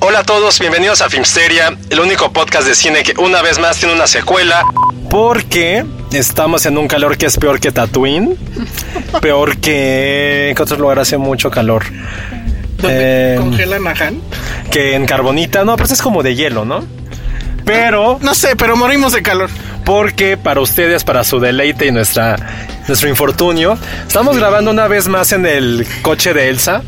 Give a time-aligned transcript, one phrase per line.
[0.00, 3.78] Hola a todos, bienvenidos a Filmsteria, el único podcast de cine que una vez más
[3.78, 4.64] tiene una secuela.
[5.08, 8.36] Porque estamos en un calor que es peor que Tatooine,
[9.20, 10.52] peor que...
[10.56, 11.84] ¿Qué otros lugares hace mucho calor?
[12.78, 14.20] ¿Dónde Eh, congelan a Han?
[14.70, 16.84] que en Carbonita, no, pues es como de hielo, ¿no?
[17.64, 19.48] Pero No sé, pero morimos de calor.
[19.84, 22.36] porque para ustedes, para su deleite y nuestra,
[22.88, 26.82] nuestro infortunio, estamos grabando una vez más en el coche de Elsa,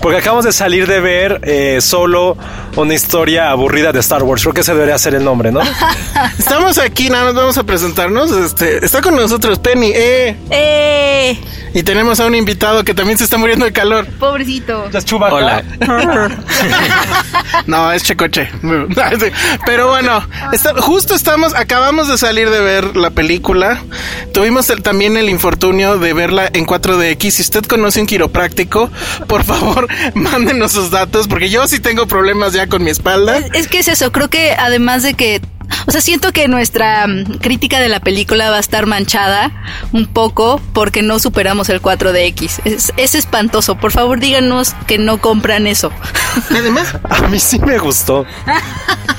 [0.00, 2.36] porque acabamos de salir de ver eh, solo
[2.76, 4.42] una historia aburrida de Star Wars.
[4.42, 5.60] Creo que ese debería ser el nombre, ¿no?
[6.38, 8.32] Estamos aquí, nada más vamos a presentarnos.
[8.32, 11.38] Este, está con nosotros Penny, eh, ¡Eh!
[11.74, 14.06] y tenemos a un invitado que también se está muriendo de calor.
[14.18, 14.88] Pobrecito.
[15.20, 15.62] Hola.
[17.66, 18.48] No, es Checoche.
[19.66, 23.82] Pero bueno, está- justo estamos, acabamos de salir de ver la película.
[24.32, 27.30] Tuvimos el- también el infortunio de verla en 4DX.
[27.30, 28.90] Si usted conoce un quiropráctico,
[29.26, 33.38] por favor, mándenos sus datos, porque yo sí tengo problemas ya con mi espalda.
[33.38, 35.40] Es, es que es eso, creo que además de que,
[35.86, 39.52] o sea, siento que nuestra mm, crítica de la película va a estar manchada
[39.92, 42.60] un poco porque no superamos el 4DX.
[42.64, 43.76] Es, es espantoso.
[43.76, 45.92] Por favor, díganos que no compran eso.
[46.50, 48.24] Además, A mí sí me gustó.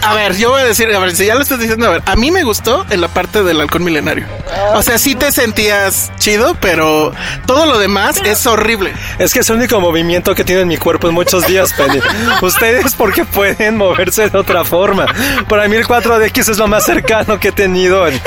[0.01, 2.03] A ver, yo voy a decir, a ver, si ya lo estás diciendo, a ver,
[2.05, 4.25] a mí me gustó en la parte del halcón milenario.
[4.73, 7.11] O sea, sí te sentías chido, pero
[7.45, 8.93] todo lo demás es horrible.
[9.17, 11.99] Es que es el único movimiento que tiene en mi cuerpo en muchos días, Penny.
[12.41, 15.07] Ustedes porque pueden moverse de otra forma.
[15.47, 18.19] Para mí el 4DX es lo más cercano que he tenido en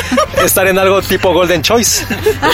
[0.44, 2.04] estar en algo tipo Golden Choice.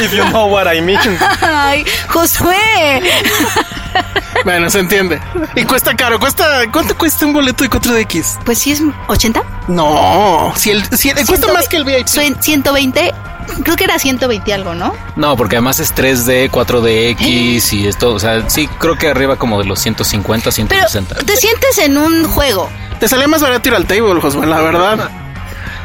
[0.03, 1.19] If you know what I mean.
[1.41, 3.03] ¡Ay, Josué!
[4.44, 5.20] Bueno, se entiende.
[5.54, 8.41] Y cuesta caro, cuesta, ¿cuánto cuesta un boleto de 4DX?
[8.44, 9.42] Pues sí es 80.
[9.69, 12.06] No, si el, si el- cuesta más que el VIP.
[12.06, 13.15] Cien- 120.
[13.62, 14.94] Creo que era 120 algo, ¿no?
[15.16, 19.59] No, porque además es 3D, 4DX y esto, o sea, sí, creo que arriba como
[19.60, 21.15] de los 150, Pero 160.
[21.26, 22.71] te sientes en un juego.
[22.98, 25.10] Te sale más barato ir al table, Josué, la verdad.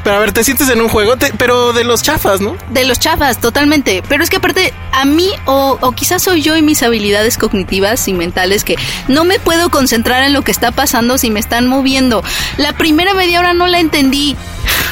[0.10, 2.58] Pero a ver, te sientes en un juego, te- pero de los chafas, ¿no?
[2.72, 4.02] De los chafas, totalmente.
[4.10, 8.08] Pero es que aparte, a mí, o, o quizás soy yo y mis habilidades cognitivas
[8.08, 8.76] y mentales, que
[9.08, 12.24] no me puedo concentrar en lo que está pasando si me están moviendo.
[12.58, 14.36] La primera media hora no la entendí.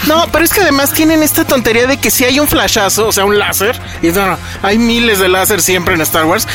[0.05, 3.11] No, pero es que además tienen esta tontería de que si hay un flashazo, o
[3.11, 6.47] sea, un láser, y no, no, hay miles de láser siempre en Star Wars,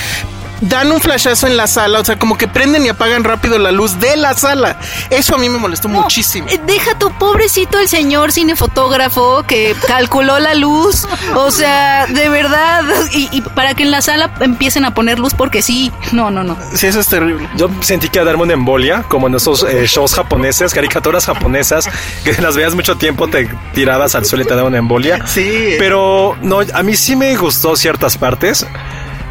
[0.63, 3.71] dan un flashazo en la sala, o sea, como que prenden y apagan rápido la
[3.73, 4.79] luz de la sala.
[5.11, 6.47] Eso a mí me molestó No, muchísimo.
[6.49, 11.07] eh, Deja tu pobrecito el señor cinefotógrafo que calculó la luz.
[11.35, 12.83] O sea, de verdad.
[13.13, 15.93] Y, y para que en la sala empiecen a poner luz porque sí.
[16.13, 16.57] No, no, no.
[16.75, 17.49] Sí, eso es terrible.
[17.57, 21.27] Yo sentí que iba a darme una embolia, como en esos eh, shows japoneses, caricaturas
[21.27, 21.89] japonesas,
[22.25, 25.27] que las veías mucho tiempo, te tirabas al suelo y te daba una embolia.
[25.27, 25.75] Sí.
[25.79, 28.67] Pero no, a mí sí me gustó ciertas partes,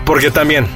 [0.05, 0.67] porque también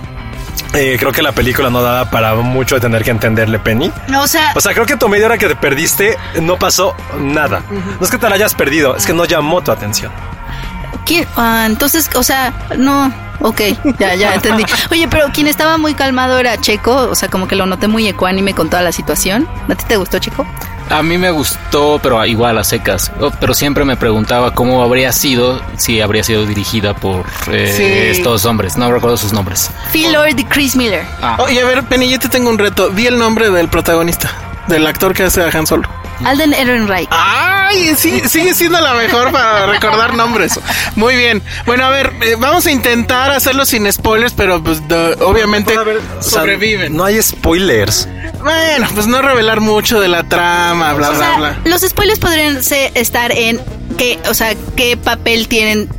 [0.73, 3.91] eh, creo que la película no daba para mucho de tener que entenderle Penny.
[4.17, 7.61] O sea, O sea, creo que tu media hora que te perdiste no pasó nada.
[7.69, 10.11] No es que te la hayas perdido, es que no llamó tu atención.
[11.05, 11.27] ¿quién?
[11.35, 13.13] Ah, entonces, o sea, no.
[13.41, 13.61] Ok,
[13.99, 14.63] ya, ya entendí.
[14.91, 18.07] Oye, pero quien estaba muy calmado era Checo, o sea, como que lo noté muy
[18.07, 19.47] ecuánime con toda la situación.
[19.69, 20.45] ¿A ti te gustó, Checo?
[20.89, 23.11] A mí me gustó, pero igual a secas.
[23.19, 28.17] Oh, Pero siempre me preguntaba cómo habría sido si habría sido dirigida por eh, Sí.
[28.19, 28.77] estos hombres.
[28.77, 29.71] No recuerdo sus nombres.
[29.91, 31.03] Phil Lord y Chris Miller.
[31.21, 32.89] Ah, Oye, a ver, Penny, yo te tengo un reto.
[32.89, 34.31] Di el nombre del protagonista,
[34.67, 35.89] del actor que hace a Han Solo.
[36.23, 37.09] Alden Ehrenreich.
[37.11, 40.57] Ay, sí, sigue siendo la mejor para recordar nombres.
[40.95, 41.43] Muy bien.
[41.65, 45.83] Bueno, a ver, eh, vamos a intentar hacerlo sin spoilers, pero pues de- obviamente O
[46.21, 46.95] sea, sobreviven.
[46.95, 48.07] no hay spoilers.
[48.45, 51.59] Bueno, pues no revelar mucho de la trama, bla, O bla, sea, bla.
[51.65, 53.59] los spoilers podrían ser- estar en
[53.97, 55.89] qué, o sea, qué papel tienen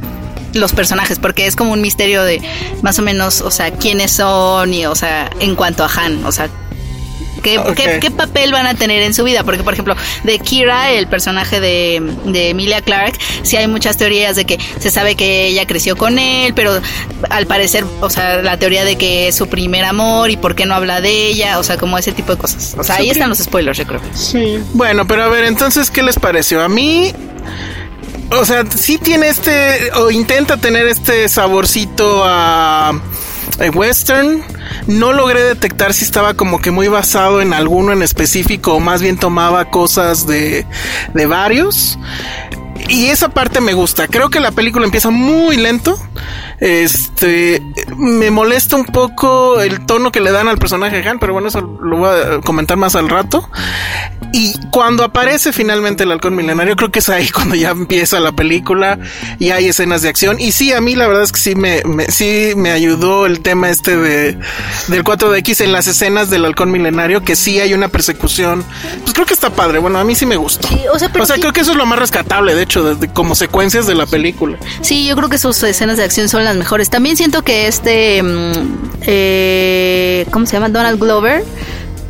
[0.55, 2.41] los personajes, porque es como un misterio de
[2.83, 6.33] más o menos, o sea, quiénes son y, o sea, en cuanto a Han, o
[6.33, 6.49] sea,
[7.43, 7.75] ¿Qué, Ok.
[7.75, 9.45] qué- qué papel van a tener en su vida?
[9.45, 9.95] Porque, por ejemplo,
[10.25, 14.91] de Kira, el personaje de, de Emilia Clark, sí hay muchas teorías de que se
[14.91, 16.81] sabe que ella creció con él, pero
[17.31, 20.67] al parecer, o sea, la teoría de que es su primer amor y por qué
[20.67, 22.75] no habla de ella, o sea, como ese tipo de cosas.
[22.79, 24.01] O sea, ahí están los spoilers, yo creo.
[24.15, 24.59] Sí.
[24.73, 26.63] Bueno, pero a ver, entonces, ¿qué les pareció?
[26.63, 27.13] A mí,
[28.31, 34.43] o sea, sí tiene este, o intenta tener este saborcito a, a western.
[34.87, 39.03] No logré detectar si estaba como que muy basado en alguno en específico o más
[39.03, 40.67] bien tomaba cosas de,
[41.15, 41.99] de varios.
[42.89, 44.07] Y esa parte me gusta.
[44.09, 45.99] Creo que la película empieza muy lento.
[46.61, 47.63] Este
[47.97, 51.49] me molesta un poco el tono que le dan al personaje de Han, pero bueno,
[51.49, 53.49] eso lo voy a comentar más al rato.
[54.33, 58.33] Y cuando aparece finalmente el halcón milenario, creo que es ahí cuando ya empieza la
[58.33, 58.99] película
[59.39, 60.41] y hay escenas de acción.
[60.41, 63.41] Y sí, a mí la verdad es que sí me, me- sí me ayudó el
[63.41, 64.39] tema este de
[64.89, 68.65] del 4DX en las escenas del halcón milenario, que sí hay una persecución.
[69.03, 69.79] Pues creo que está padre.
[69.79, 70.69] Bueno, a mí sí me gustó.
[70.69, 73.35] Sí, o sea, pero sí- creo que eso es lo más rescatable, de de- como
[73.35, 74.59] secuencias de la película.
[74.81, 76.91] Sí, yo creo que sus escenas de acción son las mejores.
[76.91, 78.53] También siento que este, mm,
[79.03, 80.69] eh, ¿cómo se llama?
[80.69, 81.45] Donald Glover.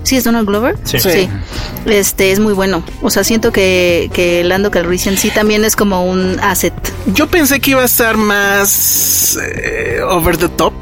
[0.06, 0.76] Sí, es Donald Glover.
[0.84, 1.00] Sí.
[1.00, 1.28] Sí.
[1.86, 2.82] Este es muy bueno.
[3.02, 6.72] O sea, siento que, que Lando Calrissian sí también es como un asset.
[7.06, 10.74] Yo pensé que iba a estar más eh, over the top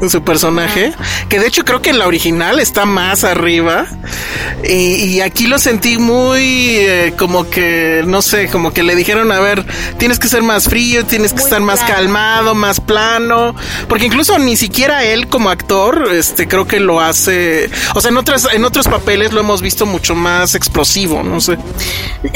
[0.00, 0.92] en su personaje,
[1.28, 3.86] que de hecho creo que en la original está más arriba
[4.64, 6.40] y, y aquí lo sentí muy
[6.78, 9.64] eh, como que no sé, como que le dijeron a ver,
[9.98, 11.94] tienes que ser más frío, tienes que Muy estar más plano.
[11.94, 13.54] calmado, más plano,
[13.88, 18.16] porque incluso ni siquiera él como actor, este creo que lo hace, o sea, en
[18.16, 21.58] otras en otros papeles lo hemos visto mucho más explosivo, no sé.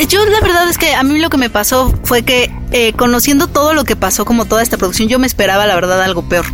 [0.06, 3.46] Yo la verdad es que a mí lo que me pasó fue que eh, conociendo
[3.46, 6.44] todo lo que pasó como toda esta producción, yo me esperaba la verdad algo peor.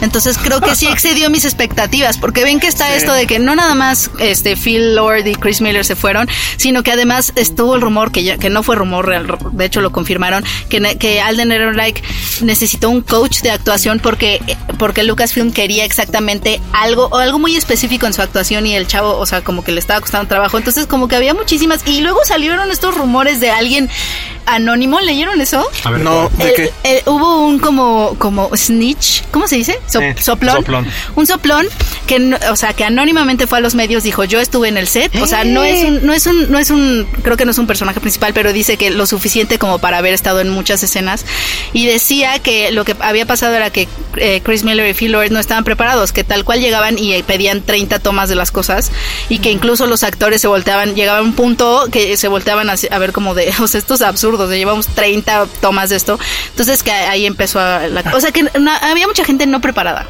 [0.00, 3.54] Entonces creo que sí excedió mis expectativas, porque ven que está esto de que no
[3.54, 7.80] nada más este Phil Lord y Chris Miller se fueron, sino que además estuvo el
[7.80, 11.52] rumor que ya, que no fue rumor real, de hecho lo confirmaron que que Alden
[11.52, 12.02] Ehrenreich
[12.42, 14.40] necesitó un coach de actuación porque
[14.78, 19.16] porque Lucasfilm quería exactamente algo o algo muy específico en su actuación y el chavo,
[19.16, 20.58] o sea, como que le estaba costando trabajo.
[20.58, 23.88] Entonces como que había muchísimas y luego salieron estos rumores de alguien
[24.54, 25.66] anónimo, ¿leyeron eso?
[26.00, 26.72] No, ¿de El- qué?
[26.84, 29.78] el- hubo un como como snitch, ¿cómo se dice?
[29.86, 30.56] So- Sí, soplón.
[30.56, 30.86] soplón.
[31.16, 31.66] Un soplón
[32.06, 35.14] que o sea, que anónimamente fue a los medios dijo, "Yo estuve en el set."
[35.20, 37.58] O sea, no es un no es un no es un creo que no es
[37.58, 41.24] un personaje principal, pero dice que lo suficiente como para haber estado en muchas escenas
[41.72, 45.30] y decía que lo que había pasado era que eh, Chris Miller y Phil Lord
[45.30, 48.90] no estaban preparados, que tal cual llegaban y eh, pedían 30 tomas de las cosas
[49.28, 52.74] y que incluso los actores se volteaban, llegaba a un punto que se volteaban a,
[52.90, 56.18] a ver como de, o sea, esto es absurdo, llevamos 30 tomas de esto.
[56.50, 58.48] Entonces que ahí empezó la, o sea que
[58.82, 60.06] había mucha gente no preparada.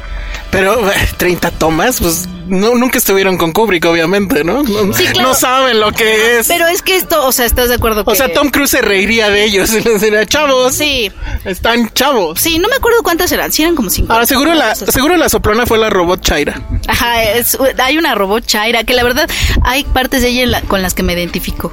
[0.53, 4.63] Pero eh, 30 tomas, pues no, nunca estuvieron con Kubrick, obviamente, ¿no?
[4.63, 5.29] No, Sí, claro.
[5.29, 6.47] no saben lo que es.
[6.47, 8.01] Pero es que esto, o sea, ¿estás de acuerdo?
[8.01, 11.11] o que- sea, Tom Cruise se reiría de ellos y les diría, chavos, Sí,
[11.45, 12.39] están chavos.
[12.39, 14.13] sí, no me acuerdo cuántas eran, sí eran como cinco.
[14.13, 16.61] Ahora, seguro la, seguro la soplona fue la robot Chaira.
[16.87, 19.29] Ajá, es- hay una robot Chaira que la verdad
[19.63, 21.71] hay partes de ella en la- con las que me identifico.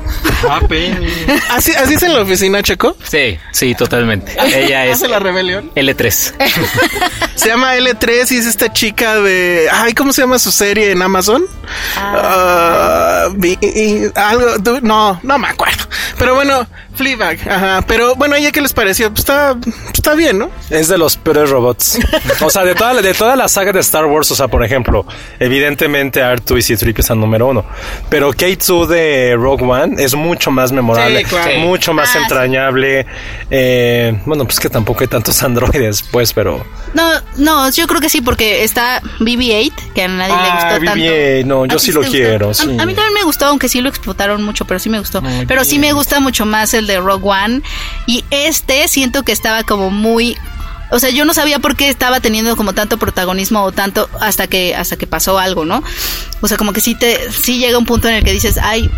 [0.48, 1.06] Ah, Penny.
[1.50, 2.96] ¿Así, así es en la oficina, Checo?
[3.02, 4.36] Sí, sí, totalmente.
[4.46, 5.70] Ella es ¿Hace la rebelión?
[5.74, 6.32] L3.
[7.34, 9.68] Se llama L3 y es esta chica de...
[9.72, 11.44] Ay, ¿cómo se llama su serie en Amazon?
[11.96, 14.58] Ah, vi- y- algo...
[14.58, 15.84] du- No, no me acuerdo.
[16.18, 16.66] Pero bueno,
[17.00, 17.38] Fleabag.
[17.48, 17.82] Ajá.
[17.86, 19.08] Pero bueno, ¿ella qué les pareció?
[19.08, 19.56] Pues está,
[19.94, 20.50] está bien, ¿no?
[20.68, 21.98] Es de los peores robots.
[22.42, 24.62] O sea, de toda, la- de toda la saga de Star Wars, o sea, por
[24.62, 25.06] ejemplo,
[25.38, 27.64] evidentemente R2 y C-3PO están número uno.
[28.10, 31.58] Pero K2 de Rogue One es mucho más memorable, Sí, claro.
[31.60, 32.18] mucho más Ah, sí.
[32.18, 33.06] entrañable.
[33.50, 36.64] Eh, bueno, pues que tampoco hay tantos androides, pues, pero...
[36.92, 40.84] No, no, yo creo que sí, porque está BB-8, que a nadie le Ah, gustó
[40.84, 41.00] tanto.
[41.04, 42.12] BB-8, no, yo ¿A ti sí lo gustó?
[42.12, 42.62] quiero, A- sí.
[42.78, 45.22] A, mí también me gustó, aunque sí lo explotaron mucho, pero sí me gustó.
[45.48, 47.62] pero sí me gusta mucho más el de Rogue One.
[48.06, 50.36] Y este siento que estaba como muy...
[50.90, 54.48] O sea, yo no sabía por qué estaba teniendo como tanto protagonismo o tanto hasta
[54.48, 55.84] que hasta que pasó algo, ¿no?
[56.40, 58.90] O sea, como que sí te sí llega un punto en el que dices, "Ay,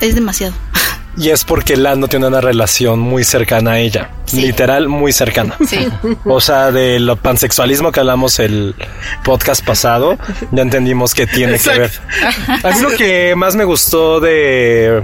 [0.00, 0.54] es demasiado."
[1.16, 4.10] Y es porque Lando tiene una relación muy cercana a ella.
[4.26, 4.42] Sí.
[4.42, 5.56] Literal, muy cercana.
[5.68, 5.86] Sí.
[6.24, 8.74] O sea, de lo pansexualismo que hablamos el
[9.24, 10.16] podcast pasado,
[10.52, 11.92] ya entendimos que tiene que ver.
[12.62, 15.02] A mí lo que más me gustó de.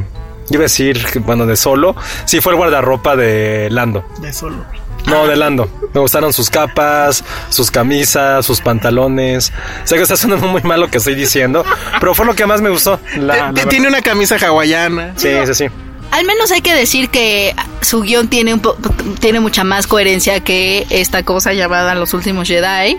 [0.50, 4.04] Iba a decir, que, bueno, de solo, sí fue el guardarropa de Lando.
[4.20, 4.64] De solo.
[5.06, 5.68] No, de Lando.
[5.94, 9.52] Me gustaron sus capas, sus camisas, sus pantalones.
[9.84, 11.64] Sé que está sonando muy mal lo que estoy diciendo,
[12.00, 12.98] pero fue lo que más me gustó.
[13.16, 13.68] La- la T- verdad.
[13.70, 15.12] Tiene una camisa hawaiana.
[15.16, 15.66] Sí, sí, sí.
[16.10, 18.76] Al menos hay que decir que su guion tiene, un po-
[19.20, 22.96] tiene mucha más coherencia que esta cosa llamada Los Últimos Jedi.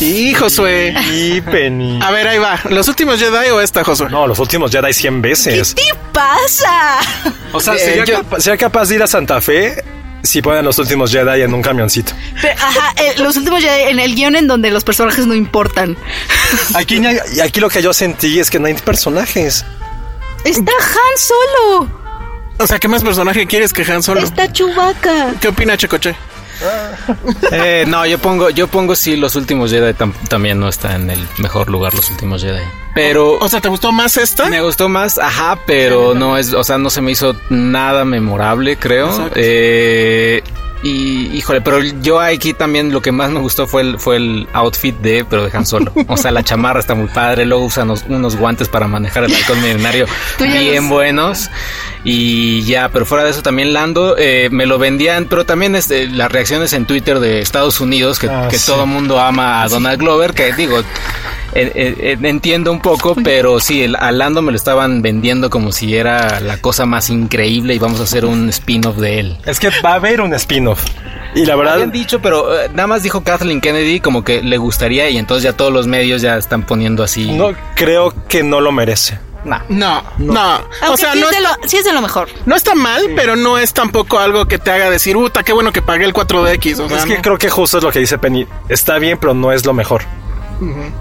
[0.00, 0.94] Y Josué.
[1.12, 1.98] Y Penny.
[2.02, 2.58] A ver, ahí va.
[2.70, 4.08] ¿Los últimos Jedi o esta, Josué?
[4.10, 5.74] No, los últimos Jedi 100 ¿Qué veces.
[5.74, 6.98] te pasa?
[7.52, 9.84] O sea, Eh, sería, yo- capa- sería capaz de ir a Santa Fe
[10.22, 12.12] si ponen los últimos Jedi en un camioncito.
[12.40, 15.96] Pero, ajá, eh, Los Últimos Jedi en el guion en donde los personajes no importan.
[16.74, 17.00] Aquí,
[17.42, 19.64] aquí lo que yo sentí es que no hay personajes.
[20.44, 21.99] Está Han Solo.
[22.60, 24.20] O sea, ¿qué más personaje quieres que Han Solo?
[24.20, 25.34] Está Chewbacca.
[25.40, 26.14] ¿Qué opina Checoche?
[27.52, 31.08] Eh, no, yo pongo, yo pongo si los últimos Jedi tam- también no está en
[31.10, 32.60] el mejor lugar los últimos Jedi.
[32.94, 34.46] Pero O sea, ¿te gustó más esta?
[34.48, 38.76] me gustó más, ajá, pero no es, o sea, no se me hizo nada memorable,
[38.76, 39.30] creo.
[39.34, 40.42] Eh,
[40.82, 44.48] y híjole, pero yo aquí también lo que más me gustó fue el, fue el
[44.52, 45.92] outfit de, pero de Han Solo.
[46.08, 49.34] O sea, la chamarra está muy padre, luego usan unos, unos guantes para manejar el
[49.34, 50.06] halcón milenario
[50.38, 51.50] bien buenos.
[52.02, 56.06] Y ya, pero fuera de eso también Lando eh, me lo vendían, pero también este,
[56.08, 58.66] las reacciones en Twitter de Estados Unidos, que, Ah, que sí.
[58.66, 60.84] todo el mundo ama a Donald Glover, que digo, eh,
[61.54, 65.72] eh, eh, entiendo un poco, pero sí, el, a Lando me lo estaban vendiendo como
[65.72, 69.36] si era la cosa más increíble y vamos a hacer un spin-off de él.
[69.44, 70.69] Es que va a haber un spin-off.
[71.34, 74.58] Y la verdad, Habían dicho, pero eh, nada más dijo Kathleen Kennedy como que le
[74.58, 77.30] gustaría y entonces ya todos los medios ya están poniendo así.
[77.32, 79.18] no creo que no lo merece.
[79.44, 79.60] Nah.
[79.68, 80.56] No, no.
[80.56, 82.28] O Aunque sea, sí, no, es de lo, sí es de lo mejor.
[82.46, 85.72] no está mal, pero no es tampoco algo que te haga decir, puta, qué bueno
[85.72, 86.80] que pagué el 4DX.
[86.80, 87.22] O sea, es que no.
[87.22, 88.46] creo que justo es lo que dice Penny.
[88.68, 90.02] Está bien, pero no es lo mejor.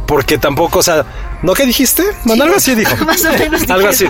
[0.05, 1.05] Porque tampoco, o sea,
[1.41, 2.03] ¿no qué dijiste?
[2.23, 2.95] Bueno, algo así dijo.
[3.05, 4.05] Más o menos dije algo así.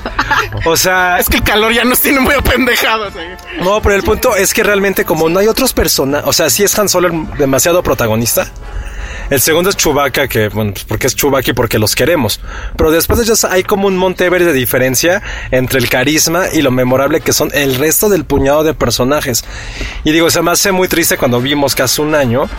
[0.66, 3.14] O sea, Es que el calor ya nos tiene muy apendejados.
[3.16, 3.38] eh.
[3.64, 6.64] no, pero el punto es que realmente como no hay otros personajes, o sea, sí
[6.64, 8.48] es Han Solo el demasiado protagonista.
[9.30, 12.40] El segundo es Chewbacca, que, bueno, pues porque es Chewbacca y porque los queremos.
[12.76, 16.64] Pero después de ellos hay como un monte verde de diferencia entre el carisma y
[16.64, 19.46] lo memorable que son el resto del puñado de personajes.
[20.04, 22.50] Y digo, se me hace muy triste cuando vimos que hace un año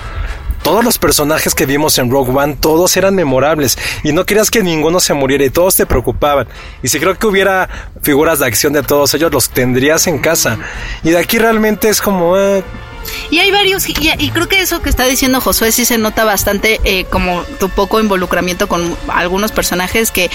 [0.62, 4.62] todos los personajes que vimos en Rogue One, todos eran memorables y no querías que
[4.62, 6.48] ninguno se muriera y todos te preocupaban.
[6.82, 7.68] Y si creo que hubiera
[8.02, 10.58] figuras de acción de todos ellos, los tendrías en casa.
[11.02, 12.36] Y de aquí realmente es como...
[12.36, 12.62] eh,
[13.30, 16.24] Y hay varios, y, y creo que eso que está diciendo Josué sí se nota
[16.24, 20.30] bastante eh, como tu poco involucramiento con algunos personajes, que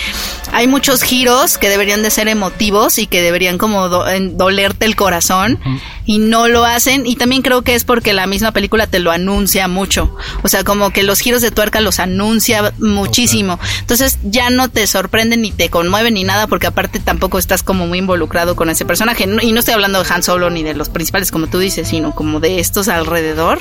[0.52, 4.86] hay muchos giros que deberían de ser emotivos y que deberían como do- en- dolerte
[4.86, 5.60] el corazón
[6.06, 7.06] y no lo hacen.
[7.06, 10.16] Y también creo que es porque la misma película te lo anuncia mucho.
[10.44, 13.60] O sea, como que los giros de tuerca los anuncia muchísimo.
[13.82, 17.88] Entonces ya no te sorprenden ni te conmueven ni nada porque aparte tampoco estás como
[17.88, 19.26] muy involucrado con ese personaje.
[19.28, 21.88] No- Y no estoy hablando de Han Solo ni de los principales como tú dices,
[21.88, 23.60] sino como de estos alrededor.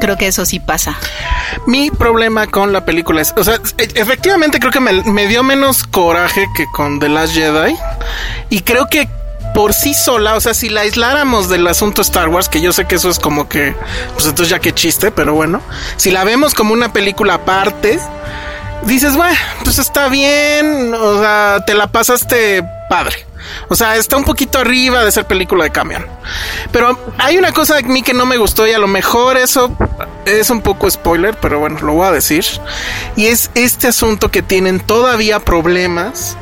[0.00, 0.96] Creo que eso sí pasa.
[1.66, 5.42] Mi problema con la película es, o sea, e- efectivamente creo que me, me dio
[5.42, 7.76] menos coraje que con The Last Jedi.
[8.50, 9.08] Y creo que
[9.54, 12.86] por sí sola, o sea, si la aisláramos del asunto Star Wars, que yo sé
[12.86, 13.74] que eso es como que,
[14.14, 15.60] pues entonces ya que chiste, pero bueno,
[15.96, 18.00] si la vemos como una película aparte,
[18.82, 23.14] dices, bueno, pues está bien, o sea, te la pasaste padre.
[23.68, 26.06] O sea, está un poquito arriba de ser película de camión.
[26.72, 29.76] Pero hay una cosa de mí que no me gustó y a lo mejor eso
[30.24, 32.44] es un poco spoiler, pero bueno, lo voy a decir.
[33.16, 36.36] Y es este asunto que tienen todavía problemas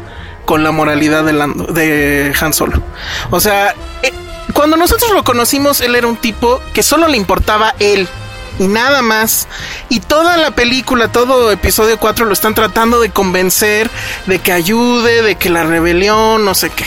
[0.44, 2.82] con la moralidad de, Han Solo.
[3.30, 4.12] O sea, eh,
[4.52, 8.08] cuando nosotros lo conocimos, él era un tipo que solo le importaba él
[8.58, 9.48] y nada más.
[9.88, 13.90] Y toda la película, todo episodio 4 lo están tratando de convencer
[14.26, 16.84] de que ayude, de que la rebelión, no sé qué.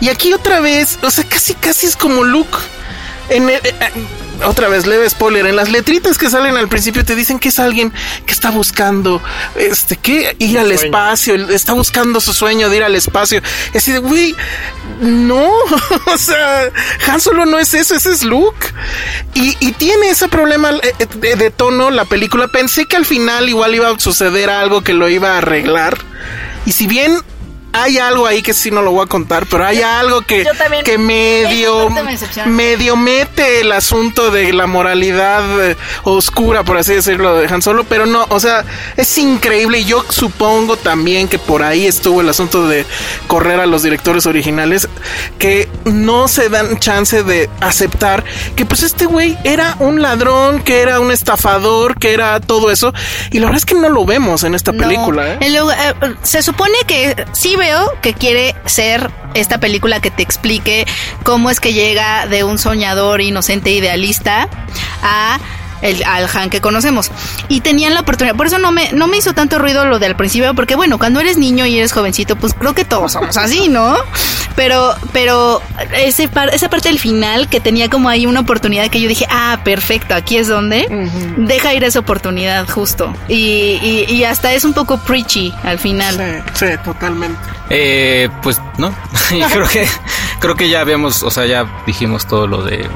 [0.00, 2.56] Y aquí otra vez, o sea, casi casi es como Luke.
[3.30, 3.74] En el- eh,
[4.44, 7.58] otra vez, leve spoiler, en las letritas que salen al principio te dicen que es
[7.58, 7.92] alguien
[8.26, 9.22] que está buscando,
[9.56, 13.42] este, que ir al espacio, está buscando su sueño de ir al espacio.
[13.74, 14.34] Y así de, güey,
[15.00, 15.50] no,
[16.06, 16.70] o sea,
[17.08, 18.66] Han Solo no es eso, ese es Luke.
[19.34, 22.48] Y, y tiene ese problema eh, eh, de, de tono la película.
[22.48, 25.98] Pensé que al final igual iba a suceder algo que lo iba a arreglar.
[26.64, 27.18] Y si bien
[27.72, 30.46] hay algo ahí que sí no lo voy a contar, pero hay algo que,
[30.84, 37.36] que medio, me medio mete el asunto de la moralidad eh, oscura, por así decirlo,
[37.36, 38.64] de Han Solo, pero no, o sea,
[38.96, 39.80] es increíble.
[39.80, 42.86] y Yo supongo también que por ahí estuvo el asunto de
[43.26, 44.88] correr a los directores originales,
[45.38, 48.24] que no se dan chance de aceptar
[48.56, 52.92] que pues este güey era un ladrón, que era un estafador, que era todo eso,
[53.30, 54.78] y la verdad es que no lo vemos en esta No.
[54.82, 55.34] película.
[55.40, 55.50] ¿eh?
[55.50, 60.86] Lugar- eh, se supone que sí veo que quiere ser esta película que te explique
[61.24, 64.48] cómo es que llega de un soñador inocente idealista
[65.02, 65.38] a
[65.82, 67.10] el, al Han que conocemos.
[67.48, 70.16] Y tenían la oportunidad, por eso no me, no me hizo tanto ruido lo del
[70.16, 73.68] principio, porque bueno, cuando eres niño y eres jovencito, pues creo que todos somos así,
[73.68, 73.96] ¿no?
[74.56, 75.62] Pero, pero
[75.94, 79.60] ese esa parte del final que tenía como ahí una oportunidad que yo dije, ah,
[79.64, 80.86] perfecto, aquí es donde,
[81.36, 83.14] deja ir esa oportunidad justo.
[83.28, 86.42] Y, y, hasta es un poco preachy al final.
[86.54, 87.38] Sí, sí, totalmente.
[87.70, 88.94] Eh, pues no,
[89.52, 89.86] creo que
[90.40, 92.88] creo que ya habíamos, o sea, ya dijimos todo lo de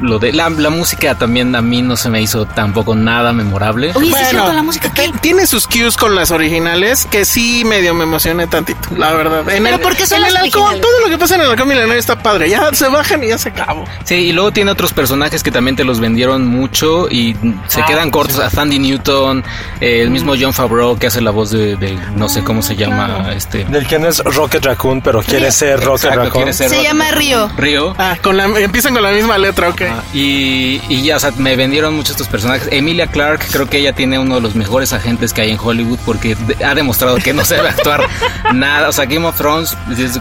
[0.00, 3.92] lo de la, música también a mí no se me hizo tampoco nada memorable.
[3.94, 8.46] Oye, bueno, la música tiene sus cues con las originales que sí medio me emocioné
[8.46, 9.48] tantito, la verdad.
[9.50, 12.22] En el, porque son en el todo lo que pasa en el halcón milenario está
[12.22, 12.48] padre.
[12.48, 13.84] Ya se bajan y ya se acabó.
[14.04, 17.34] Sí, y luego tiene otros personajes que también te los vendieron mucho y
[17.66, 18.38] se ah, quedan cortos.
[18.38, 19.44] A Sandy Newton,
[19.80, 23.30] eh, el mismo John Favreau que hace la voz de, no sé cómo se llama
[23.34, 23.64] este.
[23.64, 26.52] Del que no es Rocket Raccoon, pero quiere ser Rocket Raccoon.
[26.52, 27.50] se llama Río.
[27.56, 27.94] Río.
[27.98, 29.82] Ah, con la, empiezan con la misma letra, ok.
[30.12, 32.68] Y, y ya, o sea, me vendieron muchos estos personajes.
[32.70, 35.98] Emilia Clark, creo que ella tiene uno de los mejores agentes que hay en Hollywood
[36.04, 38.06] porque ha demostrado que no sabe actuar
[38.54, 38.88] nada.
[38.88, 39.76] O sea, Game of Thrones,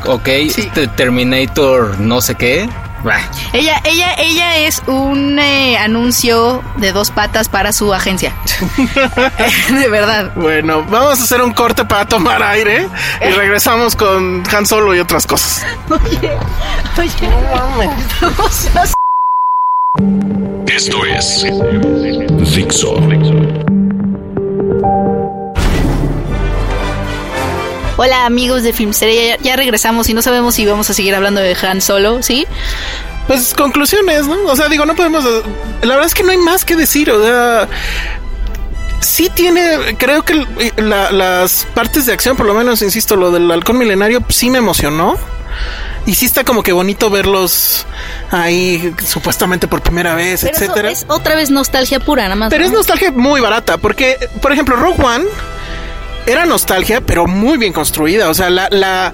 [0.06, 0.30] ok,
[0.96, 2.70] Terminator, no sé qué.
[3.54, 8.34] Ella, ella, ella es un eh, anuncio de dos patas para su agencia.
[9.70, 10.32] de verdad.
[10.36, 12.90] Bueno, vamos a hacer un corte para tomar aire
[13.22, 15.66] y regresamos con Han Solo y otras cosas.
[15.90, 16.38] Oye,
[16.98, 17.30] oye,
[20.68, 21.44] Esto es
[22.56, 22.96] Dixo.
[27.98, 31.58] Hola amigos de Filmsteria, ya, regresamos y no sabemos si vamos a seguir hablando de
[31.62, 32.46] Han Solo, ¿sí?
[33.26, 34.36] Pues conclusiones, ¿no?
[34.46, 35.26] O sea, digo, no podemos...
[35.82, 37.68] La verdad es que no hay más que decir, o sea...
[39.00, 40.46] Sí tiene, creo que
[40.78, 45.18] las partes de acción, por lo menos, insisto, lo del halcón milenario, sí me emocionó.
[46.08, 47.86] Y sí está como que bonito verlos
[48.32, 50.90] ahí supuestamente por primera vez, etcétera.
[50.90, 52.50] es otra vez nostalgia pura, nada más.
[52.50, 55.26] Pero es nostalgia muy barata, porque, por ejemplo, Rogue One
[56.26, 58.30] era nostalgia, pero muy bien construida.
[58.30, 59.14] O sea, la, la,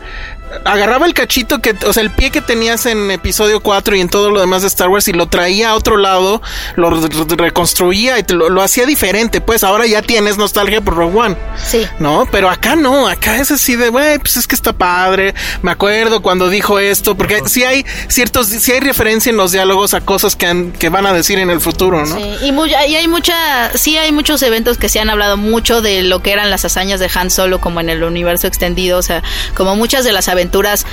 [0.65, 4.09] agarraba el cachito que, o sea, el pie que tenías en episodio 4 y en
[4.09, 6.41] todo lo demás de Star Wars y lo traía a otro lado,
[6.75, 9.41] lo reconstruía y lo, hacía diferente.
[9.41, 11.37] Pues ahora ya tienes nostalgia por Rogue One.
[11.65, 11.85] Sí.
[11.99, 12.27] ¿No?
[12.31, 15.33] Pero acá no, acá es así de, güey, pues es que está padre.
[15.61, 19.93] Me acuerdo cuando dijo esto, porque sí hay ciertos, sí hay referencia en los diálogos
[19.93, 22.15] a cosas que, que van a decir en el futuro, ¿no?
[22.15, 26.03] Sí, y, y hay mucha, sí hay muchos eventos que se han hablado mucho de
[26.03, 29.23] lo que eran las hazañas de Han Solo como en el universo extendido, o sea,
[29.55, 30.85] como muchas de las aventuras aventuras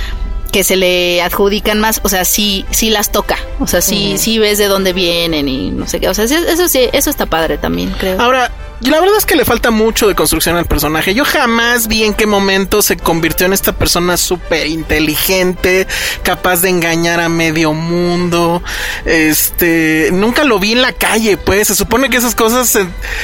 [0.51, 4.37] que se le adjudican más, o sea, sí, sí las toca, o sea, sí, sí
[4.37, 7.57] ves de dónde vienen y no sé qué, o sea, eso sí, eso está padre
[7.57, 8.19] también, creo.
[8.19, 8.51] Ahora,
[8.89, 11.13] la verdad es que le falta mucho de construcción al personaje.
[11.13, 15.87] Yo jamás vi en qué momento se convirtió en esta persona súper inteligente,
[16.23, 18.63] capaz de engañar a medio mundo.
[19.05, 21.67] Este, nunca lo vi en la calle, pues.
[21.67, 22.75] Se supone que esas cosas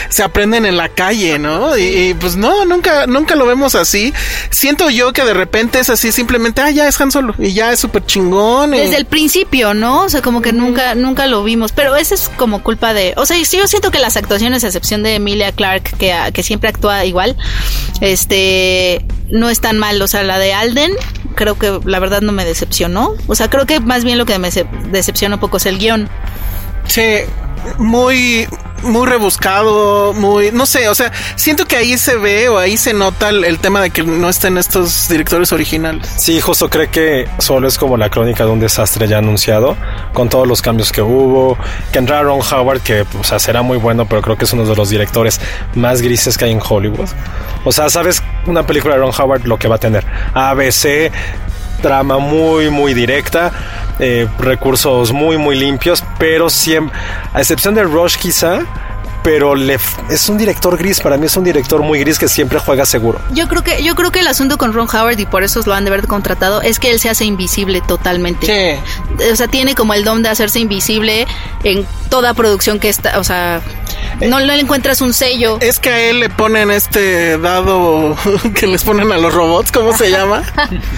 [0.09, 1.77] se, aprenden en la calle, ¿no?
[1.77, 4.13] Y, pues no, nunca, nunca lo vemos así.
[4.51, 7.71] Siento yo que de repente es así, simplemente, ah, ya es Han Solo y ya
[7.71, 8.71] es súper chingón.
[8.71, 10.03] Desde el principio, ¿no?
[10.03, 11.71] O sea, como que nunca, nunca lo vimos.
[11.71, 15.01] Pero eso es como culpa de, o sea, yo siento que las actuaciones, a excepción
[15.03, 17.35] de Emilia Clark, que, que siempre actúa igual,
[18.01, 20.01] este, no es tan mal.
[20.01, 20.91] O sea, la de Alden,
[21.35, 23.15] creo que la verdad no me decepcionó.
[23.27, 24.49] O sea, creo que más bien lo que me
[24.91, 26.09] decepciona un poco es el guion.
[26.87, 27.01] Sí,
[27.77, 28.47] muy
[28.83, 32.93] muy rebuscado, muy, no sé, o sea, siento que ahí se ve o ahí se
[32.93, 36.07] nota el, tema de que no estén estos directores originales.
[36.17, 39.75] Sí, justo cree que solo es como la crónica de un desastre ya anunciado,
[40.13, 41.57] con todos los cambios que hubo,
[41.91, 44.65] que entra Ron Howard, que o sea, será muy bueno, pero creo que es uno
[44.65, 45.41] de los directores
[45.75, 47.09] más grises que hay en Hollywood.
[47.63, 50.05] O sea, sabes una película de Ron Howard lo que va a tener.
[50.33, 51.11] ABC,
[51.77, 53.51] trama muy, muy directa,
[53.99, 56.97] eh, recursos muy, muy limpios, pero siempre,
[57.33, 58.61] a excepción de Rush quizá,
[59.27, 59.77] pero le,
[60.09, 63.19] es un director gris, para mí es un director muy gris que siempre juega seguro.
[63.33, 65.73] Yo creo que yo creo que el asunto con Ron Howard y por eso lo
[65.73, 68.79] han de haber contratado es que él se hace invisible totalmente.
[69.29, 71.27] O sea, tiene como el don de hacerse invisible
[71.65, 73.59] en toda producción que está, o sea,
[74.25, 75.57] no, le encuentras un sello.
[75.61, 78.15] Es que a él le ponen este dado
[78.55, 80.43] que les ponen a los robots, ¿cómo se llama?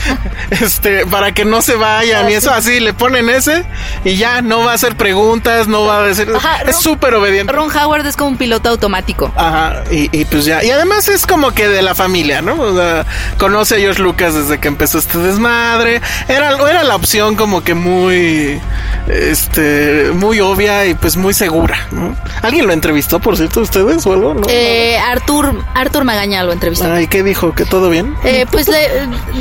[0.52, 3.65] este, para que no se vayan y eso así, le ponen ese
[4.06, 6.32] y ya no va a hacer preguntas, no va a decir...
[6.65, 7.52] es súper obediente.
[7.52, 9.32] Ron Howard es como un piloto automático.
[9.36, 10.64] Ajá, y, y pues ya.
[10.64, 12.54] Y además es como que de la familia, ¿no?
[12.62, 13.06] O sea,
[13.38, 16.02] conoce a George Lucas desde que empezó este desmadre.
[16.28, 18.60] Era, era la opción como que muy,
[19.08, 22.16] este, muy obvia y pues muy segura, ¿no?
[22.42, 24.34] ¿Alguien lo entrevistó, por cierto, ustedes o algo?
[24.34, 24.42] ¿No?
[24.50, 26.92] Eh, Artur, Artur Magaña lo entrevistó.
[26.92, 27.54] Ay, ¿qué dijo?
[27.54, 28.16] ¿Que todo bien?
[28.24, 28.88] Eh, pues le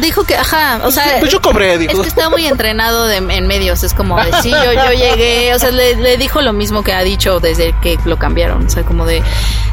[0.00, 1.16] dijo que, ajá, o sea...
[1.18, 1.92] Pues yo cobré, dijo.
[1.94, 5.52] Es que está muy entrenado de- en medios, es como de, sí, yo, yo llegué,
[5.54, 8.70] o sea, le, le dijo lo mismo que ha dicho desde que lo cambiaron, o
[8.70, 9.22] sea, como de,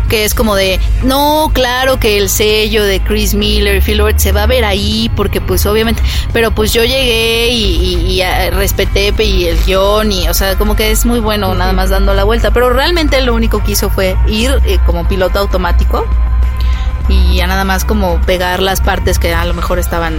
[0.10, 4.16] que es como de, no, claro que el sello de Chris Miller y Phil Lord
[4.20, 6.02] se va a ver ahí, porque pues obviamente,
[6.34, 10.56] pero pues yo llegué y, y- y, ah, respeté y el guion y, o sea,
[10.58, 13.74] como que es muy bueno nada más dando la vuelta, pero realmente lo único que
[13.74, 16.06] hizo fue ir eh, como piloto automático
[17.08, 20.16] y ya nada más como pegar las partes que a lo mejor estaban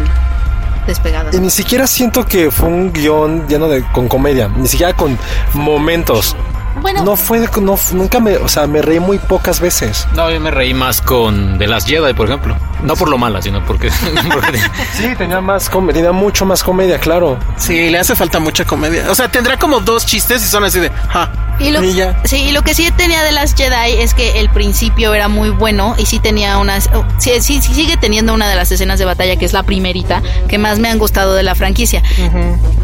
[0.87, 1.35] despegadas.
[1.35, 5.19] Y ni siquiera siento que fue un guion lleno de con comedia, ni siquiera con
[5.53, 6.37] momentos.
[6.81, 10.07] Bueno, No fue, de- no, nunca me, o sea, me reí muy pocas veces.
[10.15, 12.57] No, yo me reí más con The Last Jedi, por ejemplo.
[12.83, 13.91] No por lo mala, sino porque...
[14.33, 14.61] porque-
[14.93, 17.39] Sí, tenía más, tenía mucho más comedia, claro.
[17.57, 19.11] Sí, le hace falta mucha comedia.
[19.11, 21.31] O sea, tendrá como dos chistes y son así de, ja.
[21.59, 24.51] Y lo, Y sí, y lo que sí tenía de las Jedi es que el
[24.51, 26.89] principio era muy bueno y sí tenía unas.
[26.95, 29.63] oh, sí, sí, sí sigue teniendo una de las escenas de batalla que es la
[29.63, 32.03] primerita que más me han gustado de la franquicia.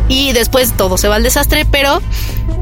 [0.08, 2.00] Y después todo se va al desastre, pero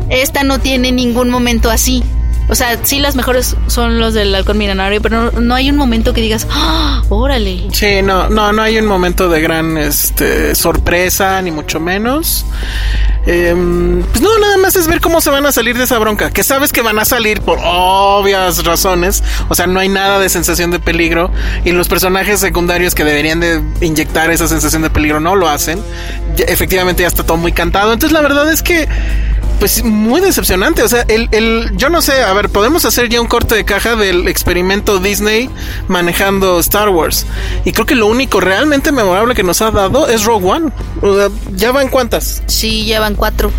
[0.09, 2.03] esta no tiene ningún momento así.
[2.51, 6.13] O sea, sí las mejores son los del halcón milenario, pero no, hay un momento
[6.13, 7.03] que digas, ¡Ah!
[7.09, 7.69] órale.
[7.73, 12.45] Sí, no, no, no hay un momento de gran este, sorpresa, ni mucho menos.
[13.27, 16.31] Em, pues no, nada más es ver cómo se van a salir de esa bronca.
[16.31, 19.23] Que sabes que van a salir por obvias razones.
[19.49, 21.31] O sea, no hay nada de sensación de peligro.
[21.65, 25.81] Y los personajes secundarios que deberían de inyectar esa sensación de peligro no lo hacen.
[26.37, 27.93] Efectivamente ya está todo muy cantado.
[27.93, 28.89] Entonces la verdad es que
[29.61, 30.83] pues muy decepcionante.
[30.83, 33.65] O sea, el, el, yo no sé, a ver, podemos hacer ya un corte de
[33.65, 35.49] caja del experimento Disney
[35.87, 37.27] manejando Star Wars.
[37.65, 40.71] Y creo que lo único realmente memorable que nos ha dado es Rogue One.
[41.03, 43.53] O sea, ya van cuántas, Sí, llevan cuatro.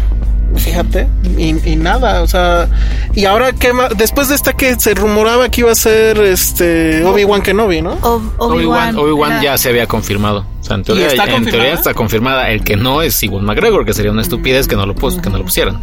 [0.58, 1.08] fíjate.
[1.38, 2.68] Y, y nada, o sea,
[3.14, 7.42] y ahora que después de esta que se rumoraba que iba a ser este Obi-Wan
[7.42, 7.92] Kenobi, ¿no?
[8.02, 8.98] O- Obi-Wan Obi-Wan.
[8.98, 10.46] Obi-Wan era- ya se había confirmado.
[10.62, 11.52] O sea, en teoría, está en confirmada?
[11.52, 12.50] teoría está confirmada.
[12.52, 15.30] El que no es Iwan McGregor, que sería una estupidez que no lo, pus- que
[15.30, 15.80] no lo pusieran.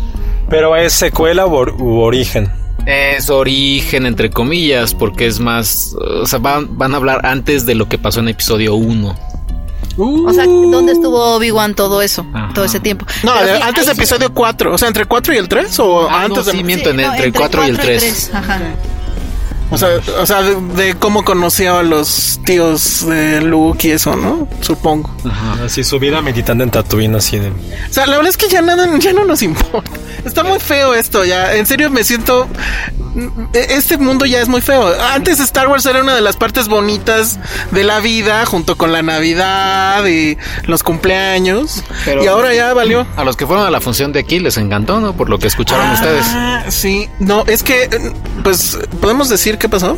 [0.49, 2.51] Pero es secuela u, or- u origen.
[2.87, 5.95] Es origen, entre comillas, porque es más.
[6.23, 9.19] O sea, van, van a hablar antes de lo que pasó en episodio 1.
[10.01, 12.25] O sea, ¿dónde estuvo Obi-Wan todo eso?
[12.33, 12.53] Ajá.
[12.55, 13.05] Todo ese tiempo.
[13.25, 15.77] No, Pero sí, antes de sí- episodio 4, o sea, entre 4 y el 3
[15.81, 18.31] o Ah, antes no, de sí, miento, en- no, entre el 4 y el 3.
[18.33, 18.61] Ajá.
[19.71, 19.89] O sea,
[20.21, 24.49] o sea de, de cómo conoció a los tíos de Luke y eso, ¿no?
[24.61, 25.15] Supongo.
[25.65, 27.49] Así su vida meditando en Tatooine, así de...
[27.51, 27.55] O
[27.91, 29.91] sea, la verdad es que ya nada, ya no nos importa.
[30.25, 31.55] Está muy feo esto, ya.
[31.55, 32.49] En serio me siento.
[33.53, 34.93] Este mundo ya es muy feo.
[35.13, 37.39] Antes Star Wars era una de las partes bonitas
[37.71, 41.83] de la vida, junto con la Navidad y los cumpleaños.
[42.05, 43.07] Pero- y ahora ya valió.
[43.17, 45.15] A los que fueron a la función de aquí les encantó, ¿no?
[45.15, 46.25] Por lo que escucharon ustedes.
[46.29, 49.97] Ah, sí, no, es que, eh, pues, ¿podemos decir qué pasó?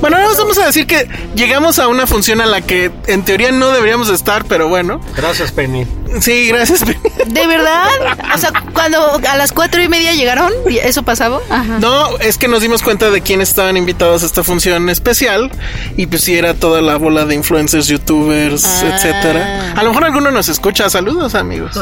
[0.00, 3.52] Bueno, ahora vamos a decir que llegamos a una función a la que en teoría
[3.52, 5.00] no deberíamos estar, pero bueno.
[5.16, 5.86] Gracias, Penny.
[6.20, 6.80] Sí, gracias.
[6.84, 7.86] ¿De verdad?
[8.34, 11.38] O sea, cuando a las cuatro y media llegaron, ¿y ¿eso pasaba?
[11.48, 11.78] Ajá.
[11.80, 15.50] No, es que nos dimos cuenta de quiénes estaban invitados a esta función especial
[15.96, 18.94] y pues sí era toda la bola de influencers, youtubers, Ah.
[18.94, 19.72] etcétera.
[19.76, 21.72] A lo mejor alguno nos escucha, saludos amigos.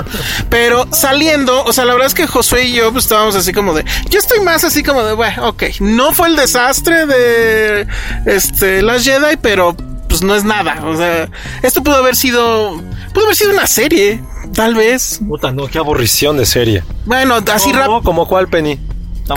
[0.48, 3.74] Pero saliendo, o sea, la verdad es que Josué y yo pues estábamos así como
[3.74, 7.86] de, yo estoy más así como de, bueno, ok, no fue el desastre de
[8.26, 9.76] este las Jedi, pero
[10.08, 11.28] pues no es nada, o sea,
[11.62, 12.82] esto pudo haber sido,
[13.14, 14.20] pudo haber sido una serie,
[14.54, 15.20] tal vez.
[15.28, 16.82] Puta, no, qué aburrición de serie.
[17.04, 17.78] Bueno, así ¿Cómo?
[17.78, 18.02] rápido.
[18.02, 18.78] ¿Como cuál, Penny?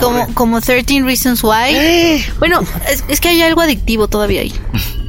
[0.00, 2.24] Como, como 13 Reasons Why.
[2.38, 4.52] Bueno, es, es que hay algo adictivo todavía ahí.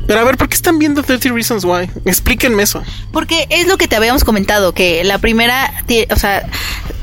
[0.08, 1.90] Pero a ver, ¿por qué están viendo 30 Reasons Why?
[2.06, 2.84] Explíquenme eso.
[3.12, 6.48] Porque es lo que te habíamos comentado, que la primera, o sea,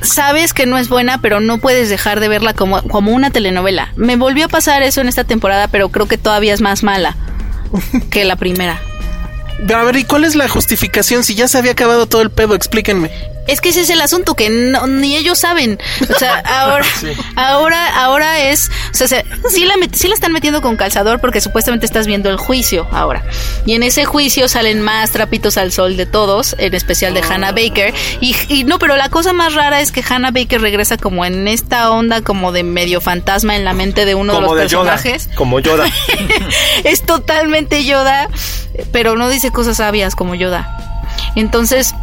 [0.03, 3.93] sabes que no es buena, pero no puedes dejar de verla como, como una telenovela.
[3.97, 7.17] Me volvió a pasar eso en esta temporada, pero creo que todavía es más mala
[8.11, 8.81] que la primera.
[9.67, 11.25] Pero a ver, ¿y cuál es la justificación?
[11.25, 13.11] Si ya se había acabado todo el pedo, explíquenme.
[13.49, 15.79] Es que ese es el asunto, que no- ni ellos saben.
[16.15, 16.87] O sea, ahora,
[17.37, 21.21] ahora, ahora es, o sea, se- sí, la, met- sí la están metiendo con calzador
[21.21, 23.25] porque supuestamente estás viendo el juicio ahora.
[23.67, 27.51] Y en ese juicio salen más trapitos al sol de todos, en especial de Hannah
[27.53, 27.93] Baker.
[28.21, 31.49] Y, y no, pero la cosa más rara es que Hannah Baker regresa como en
[31.49, 34.61] esta onda como de medio fantasma en la mente de uno de los Yoda.
[34.63, 35.29] personajes.
[35.35, 35.87] Como Yoda.
[36.85, 38.29] es totalmente Yoda,
[38.93, 40.79] pero no dice cosas sabias como Yoda.
[41.37, 41.95] Entonces,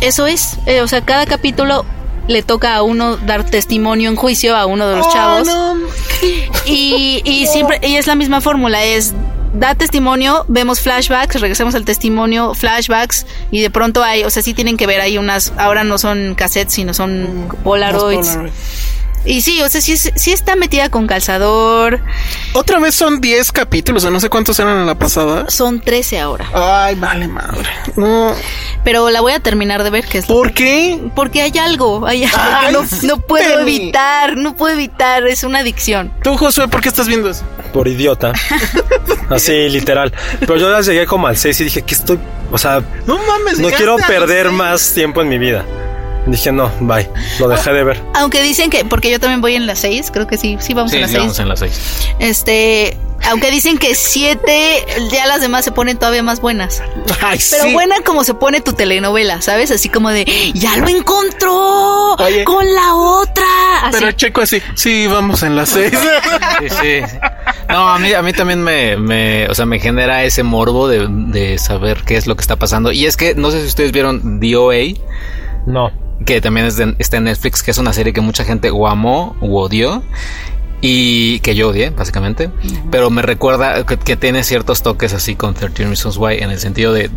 [0.00, 0.56] eso es.
[0.66, 1.84] Eh, o sea, cada capítulo
[2.26, 5.46] le toca a uno dar testimonio en juicio a uno de los Oh, chavos.
[5.46, 5.76] no,
[6.66, 9.14] Y, y siempre, y es la misma fórmula, es
[9.52, 14.52] da testimonio, vemos flashbacks, regresamos al testimonio, flashbacks, y de pronto hay, o sea, sí
[14.52, 18.30] tienen que ver ahí unas, ahora no son cassettes, sino son polaroids.
[18.30, 18.52] Polaroid.
[19.26, 22.00] Y sí, o sea, sí, es- sí está metida con calzador.
[22.52, 25.48] Otra vez son 10 capítulos, o no sé cuántos eran en la pasada.
[25.50, 26.46] Son 13 ahora.
[26.52, 27.68] Ay, vale madre.
[27.96, 28.34] No.
[28.84, 31.00] Pero la voy a terminar de ver, que es ¿Por qué?
[31.14, 32.72] Porque hay algo, hay algo Ay, que
[33.06, 33.76] no, no puedo Penny.
[33.76, 36.12] evitar, no puedo evitar, es una adicción.
[36.22, 37.44] Tú, Josué, ¿por qué estás viendo eso?
[37.72, 38.32] Por idiota.
[39.30, 40.12] Así, literal.
[40.40, 42.18] Pero yo ya llegué como al 6 y dije que estoy.
[42.52, 43.58] O sea, No mames.
[43.58, 45.64] no quiero perder más tiempo en mi vida.
[46.26, 47.08] Dije, no, bye.
[47.38, 48.02] Lo dejé de ver.
[48.14, 50.90] Aunque dicen que, porque yo también voy en las 6, creo que sí, sí vamos
[50.90, 51.22] Sí, en las sí, 6.
[51.26, 52.08] vamos en las seis.
[52.18, 52.96] Este,
[53.28, 56.82] aunque dicen que 7, ya las demás se ponen todavía más buenas.
[57.22, 57.72] Ay, Pero sí.
[57.74, 59.70] buena como se pone tu telenovela, ¿sabes?
[59.70, 62.44] Así como de, ya lo encontró Oye.
[62.44, 63.44] con la otra.
[63.82, 63.96] Así.
[63.98, 64.62] Pero checo así.
[64.76, 65.92] Sí, vamos en las seis.
[66.60, 67.16] Sí, sí.
[67.68, 71.06] No, a mí, a mí también me, me, o sea, me genera ese morbo de,
[71.10, 72.92] de saber qué es lo que está pasando.
[72.92, 74.94] Y es que no sé si ustedes vieron DOA,
[75.66, 75.90] No.
[76.24, 78.86] Que también es de- está en Netflix, que es una serie que mucha gente o
[78.88, 80.02] amó o odió.
[80.86, 82.50] Y que yo odié, básicamente.
[82.90, 86.58] Pero me recuerda que, que tiene ciertos toques así con 13 Reasons Why, en el
[86.58, 87.10] sentido de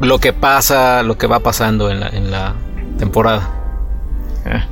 [0.00, 2.54] lo que pasa, lo que va pasando en la, en la
[2.98, 3.50] temporada.
[4.46, 4.64] Eh.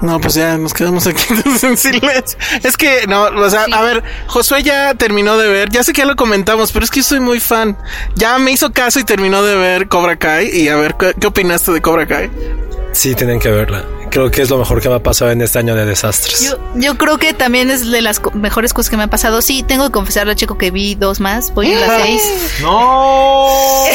[0.00, 1.22] No, pues ya nos quedamos aquí
[1.62, 2.38] en silencio.
[2.62, 6.00] Es que, no, o sea, a ver, Josué ya terminó de ver, ya sé que
[6.02, 7.76] ya lo comentamos, pero es que yo soy muy fan.
[8.14, 10.48] Ya me hizo caso y terminó de ver Cobra Kai.
[10.48, 12.30] Y a ver, ¿qué, qué opinaste de Cobra Kai?
[12.94, 13.84] Sí, tienen que verla.
[14.10, 16.40] Creo que es lo mejor que me ha pasado en este año de desastres.
[16.48, 19.42] Yo, yo creo que también es de las co- mejores cosas que me han pasado.
[19.42, 21.52] Sí, tengo que confesarle, chico, que vi dos más.
[21.52, 22.22] Voy en las 6.
[22.62, 23.48] ¡No!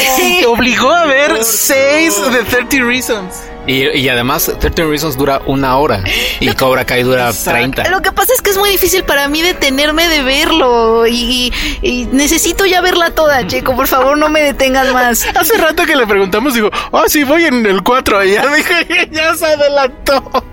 [0.18, 3.34] Te obligó a ver seis de 30 Reasons.
[3.66, 6.02] Y, y además, 13 Reasons dura una hora
[6.40, 7.88] y Cobra Kai dura 30.
[7.90, 11.88] Lo que pasa es que es muy difícil para mí detenerme de verlo y, y-
[11.88, 13.76] y necesito ya verla toda, chico.
[13.76, 15.26] Por favor, no me detengas más.
[15.36, 18.44] Hace rato que le preguntamos, digo, ah, sí, voy en el 4 allá.
[18.56, 20.44] Dije, ya se adelantó.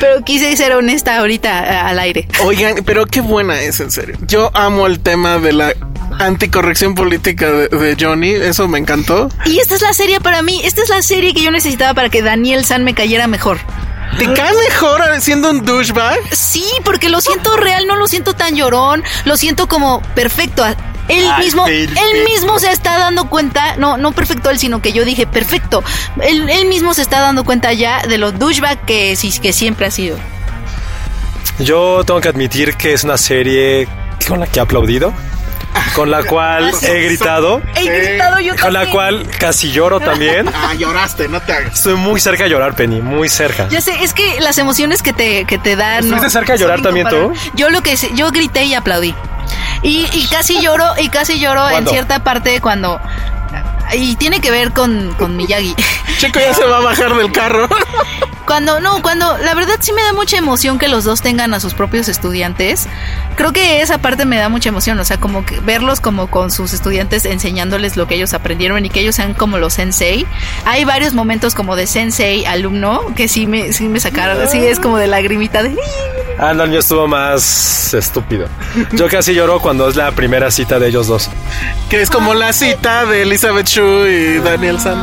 [0.00, 2.26] Pero quise ser honesta ahorita al aire.
[2.44, 4.16] Oigan, pero qué buena es, en serio.
[4.26, 5.72] Yo amo el tema de la
[6.18, 8.30] anticorrección política de, de Johnny.
[8.32, 9.28] Eso me encantó.
[9.44, 10.60] Y esta es la serie para mí.
[10.64, 13.58] Esta es la serie que yo necesitaba para que Daniel San me cayera mejor.
[14.18, 16.18] ¿Te cae mejor siendo un douchebag?
[16.32, 20.64] Sí, porque lo siento real, no lo siento tan llorón, lo siento como perfecto.
[21.08, 22.00] Él Ay, mismo, perfecto.
[22.00, 25.82] él mismo se está dando cuenta, no, no perfecto él, sino que yo dije perfecto.
[26.22, 29.86] Él, él mismo se está dando cuenta ya de lo douchebag que, sí- que siempre
[29.86, 30.16] ha sido.
[31.58, 33.88] Yo tengo que admitir que es una serie
[34.28, 35.12] con la que he aplaudido,
[35.94, 40.46] con la cual he gritado, He gritado yo con la cual casi lloro también.
[40.54, 41.74] Ah, lloraste, no te hagas.
[41.74, 43.68] Estoy muy cerca de llorar, Penny, muy cerca.
[43.68, 46.04] Ya sé, es que las emociones que te, que te dan.
[46.04, 47.32] ¿Estuviste cerca de llorar también tú?
[47.54, 49.14] Yo lo que sé- yo grité y aplaudí.
[49.82, 53.00] Y, y casi lloro, y casi lloro en cierta parte cuando.
[53.94, 55.74] Y tiene que ver con, con Miyagi.
[56.18, 57.68] Chico ya se va a bajar del carro.
[58.46, 61.58] Cuando, no, cuando, la verdad sí me da mucha emoción que los dos tengan a
[61.58, 62.86] sus propios estudiantes.
[63.34, 66.52] Creo que esa parte me da mucha emoción, o sea, como que verlos como con
[66.52, 70.26] sus estudiantes enseñándoles lo que ellos aprendieron y que ellos sean como los sensei.
[70.64, 74.78] Hay varios momentos como de sensei alumno que sí me, sí me sacaron, así es
[74.78, 75.76] como de lagrimita de...
[76.38, 78.46] Ah, no, mío estuvo más estúpido.
[78.92, 81.30] Yo casi lloro cuando es la primera cita de ellos dos.
[81.88, 84.96] Que es como la cita de Elizabeth Shue y Daniel San.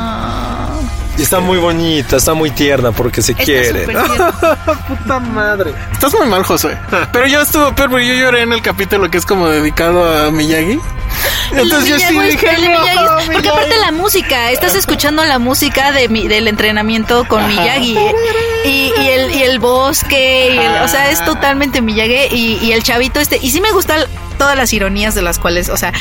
[1.15, 4.01] Y está muy bonita, está muy tierna porque se tierno.
[4.87, 5.75] Puta madre.
[5.91, 6.75] Estás muy mal, Josué.
[7.11, 10.31] Pero yo estuvo peor porque yo lloré en el capítulo que es como dedicado a
[10.31, 10.79] Miyagi.
[11.51, 16.27] Entonces yo sí dije, no, porque aparte la música, estás escuchando la música de mi-
[16.27, 17.97] del entrenamiento con Miyagi
[18.65, 22.71] y, y el, y el bosque, y el- o sea, es totalmente Miyagi y, y
[22.71, 23.37] el chavito este.
[23.41, 24.01] Y sí me gustan
[24.37, 25.91] todas las ironías de las cuales, o sea,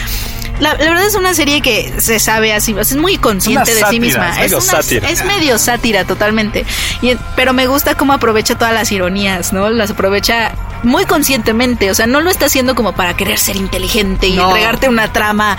[0.60, 3.98] la, la verdad es una serie que se sabe así, es muy consciente de sí
[4.00, 4.30] misma.
[4.30, 5.08] es medio una- sátira.
[5.10, 6.64] es medio sátira totalmente.
[7.02, 9.70] Y, pero me gusta cómo aprovecha todas las ironías, ¿no?
[9.70, 14.26] Las aprovecha muy conscientemente, o sea, no lo está haciendo como para querer ser inteligente
[14.28, 14.48] y No.
[14.48, 15.56] entregarte una trama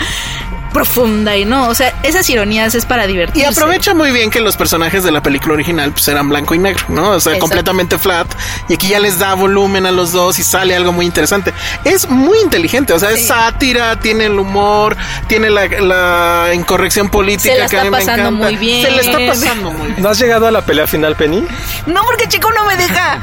[0.74, 3.48] profunda y no, o sea, esas ironías es para Y divertirse.
[3.48, 6.84] aprovecha muy bien que los personajes de la película original pues eran blanco y negro,
[6.88, 7.10] ¿no?
[7.12, 7.40] O sea, Exacto.
[7.42, 8.28] completamente flat.
[8.70, 11.54] Y aquí ya les da volumen a los dos y sale algo muy interesante.
[11.86, 17.54] Es muy inteligente, o sea, es sátira, tiene el humor, tiene la, la incorrección política
[17.54, 18.46] Se la que a está mí me pasando encanta.
[18.46, 18.86] muy bien.
[18.88, 20.02] Se le está pasando muy bien.
[20.02, 21.46] ¿No has llegado a la pelea final, Penny?
[21.86, 23.22] No, porque chico no me deja.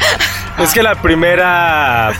[0.62, 2.12] Es que la primera,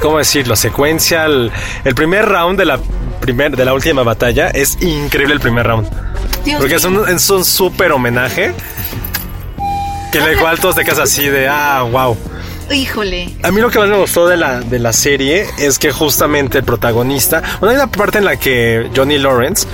[0.00, 0.54] ¿cómo decirlo?
[0.54, 1.50] Secuencia, el,
[1.84, 2.78] el primer round de la
[3.20, 5.88] primer, de la última batalla es increíble el primer round.
[6.44, 8.52] Dios Porque es un, es un súper homenaje.
[10.12, 12.16] Que en el cual todos te quedas así de, ah, wow.
[12.70, 13.28] Híjole.
[13.42, 16.58] A mí lo que más me gustó de la, de la serie es que justamente
[16.58, 19.66] el protagonista, bueno, hay una parte en la que Johnny Lawrence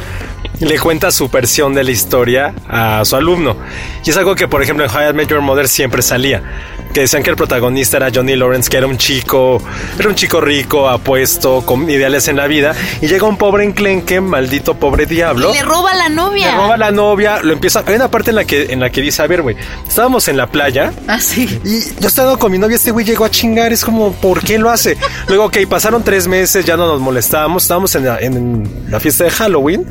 [0.60, 3.56] le cuenta su versión de la historia a su alumno.
[4.04, 6.42] Y es algo que, por ejemplo, en High Met Your Mother siempre salía.
[6.96, 9.60] Que decían que el protagonista era Johnny Lawrence, que era un chico,
[9.98, 12.74] era un chico rico, apuesto, con ideales en la vida.
[13.02, 15.52] Y llega un pobre enclenque, maldito pobre diablo.
[15.52, 16.52] Le roba la novia.
[16.52, 17.84] Le roba la novia, lo empieza.
[17.86, 19.56] Hay una parte en la que, en la que dice, a ver, güey,
[19.86, 20.90] estábamos en la playa.
[21.06, 21.60] Ah, sí.
[21.66, 24.56] Y yo estaba con mi novia, este güey llegó a chingar, es como, ¿por qué
[24.56, 24.96] lo hace?
[25.28, 29.24] Luego, ok, pasaron tres meses, ya no nos molestábamos, estábamos en la, en la fiesta
[29.24, 29.86] de Halloween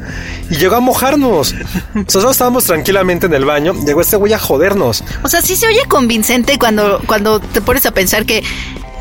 [0.50, 1.54] y llegó a mojarnos.
[1.94, 5.04] Nosotros estábamos tranquilamente en el baño, llegó este güey a jodernos.
[5.22, 8.44] O sea, sí se oye convincente cuando, cuando te pones a pensar que.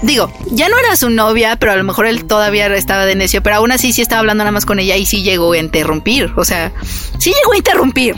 [0.02, 3.42] Digo, ya no era su novia, pero a lo mejor él todavía estaba de necio,
[3.42, 6.30] pero aún así sí estaba hablando nada más con ella y sí llegó a interrumpir.
[6.36, 6.72] O sea,
[7.18, 8.14] sí llegó a interrumpir.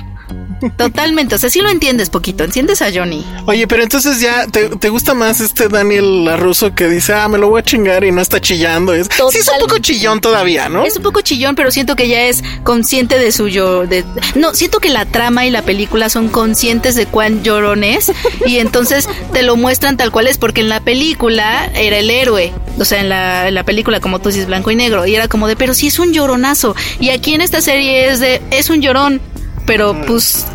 [0.76, 3.24] Totalmente, o sea, sí lo entiendes poquito, entiendes a Johnny.
[3.46, 7.38] Oye, pero entonces ya te, te gusta más este Daniel Laruso que dice, ah, me
[7.38, 8.94] lo voy a chingar y no está chillando.
[8.94, 10.84] Es, sí, es un poco chillón todavía, ¿no?
[10.84, 13.86] Es un poco chillón, pero siento que ya es consciente de su yo.
[13.86, 18.12] De, no, siento que la trama y la película son conscientes de cuán llorón es
[18.46, 22.52] y entonces te lo muestran tal cual es, porque en la película era el héroe.
[22.78, 25.06] O sea, en la, en la película, como tú dices, blanco y negro.
[25.06, 26.74] Y era como de, pero sí es un lloronazo.
[27.00, 29.20] Y aquí en esta serie es de, es un llorón
[29.66, 30.46] pero pues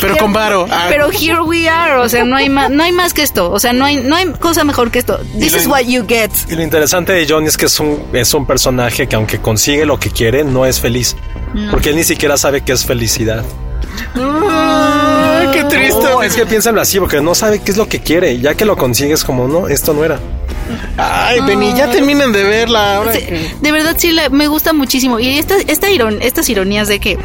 [0.00, 0.66] pero con varo.
[0.70, 0.86] Ah.
[0.88, 3.58] Pero here we are, o sea, no hay más, no hay más que esto, o
[3.58, 5.18] sea, no hay, no hay cosa mejor que esto.
[5.38, 6.30] This is what you get.
[6.48, 9.84] Y lo interesante de Johnny es que es un, es un personaje que aunque consigue
[9.86, 11.16] lo que quiere, no es feliz.
[11.70, 13.44] Porque él ni siquiera sabe qué es felicidad.
[14.14, 16.02] Ay, qué triste.
[16.02, 18.38] No, es que piénsalo así, porque no sabe qué es lo que quiere.
[18.38, 20.18] Ya que lo consigues como, no, esto no era.
[20.96, 22.96] Ay, Benny, ya terminen de verla.
[22.96, 23.26] Ahora Sí,
[23.60, 27.18] de verdad sí la- me gusta muchísimo y esta, esta iron- estas ironías de que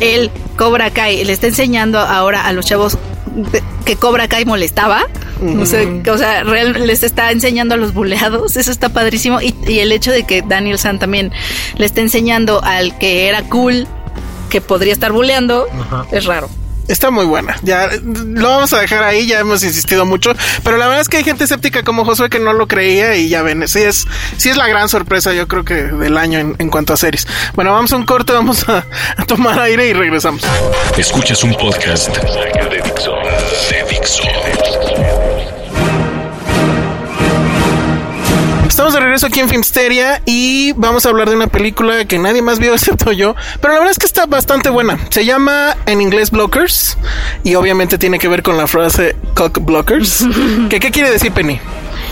[0.00, 2.96] él Cobra Kai le está enseñando ahora a los chavos
[3.84, 5.04] que Cobra Kai molestaba,
[5.60, 9.54] o sea, o sea, real- les está enseñando a los buleados, eso está padrísimo y,
[9.68, 11.32] y el hecho de que Daniel San también
[11.76, 13.86] le está enseñando al que era cool
[14.48, 15.66] que podría estar buleando
[16.12, 16.48] es raro.
[16.88, 17.56] Está muy buena.
[17.62, 20.32] Ya lo vamos a dejar ahí, ya hemos insistido mucho.
[20.62, 23.28] Pero la verdad es que hay gente escéptica como Josué que no lo creía y
[23.28, 24.06] ya ven, sí es,
[24.36, 27.26] sí es la gran sorpresa, yo creo que del año en, en cuanto a series.
[27.54, 30.42] Bueno, vamos a un corte, vamos a, a tomar aire y regresamos.
[30.96, 33.12] Escuchas un podcast de Dixo.
[33.68, 34.22] De Dixo.
[38.76, 42.42] Estamos de regreso aquí en Filmsteria y vamos a hablar de una película que nadie
[42.42, 44.98] más vio excepto yo, pero la verdad es que está bastante buena.
[45.08, 46.98] Se llama en inglés Blockers
[47.42, 50.26] y obviamente tiene que ver con la frase cock blockers.
[50.68, 51.58] ¿Qué, qué quiere decir Penny?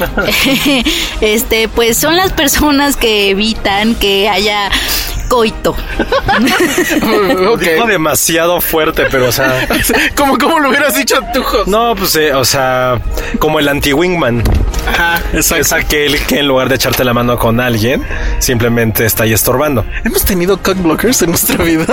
[1.21, 4.71] este, pues son las personas que evitan que haya
[5.35, 5.75] coito.
[7.49, 7.61] Ok.
[7.61, 9.67] Dijo demasiado fuerte, pero o sea.
[10.17, 11.67] como, como lo hubieras dicho tú, Jos.
[11.67, 13.01] No, pues, eh, o sea,
[13.39, 14.43] como el anti-wingman.
[14.89, 15.57] Ajá, exacto.
[15.63, 18.03] Es aquel que en lugar de echarte la mano con alguien,
[18.39, 19.85] simplemente está ahí estorbando.
[20.05, 21.87] ¿Hemos tenido cock blockers en nuestra vida?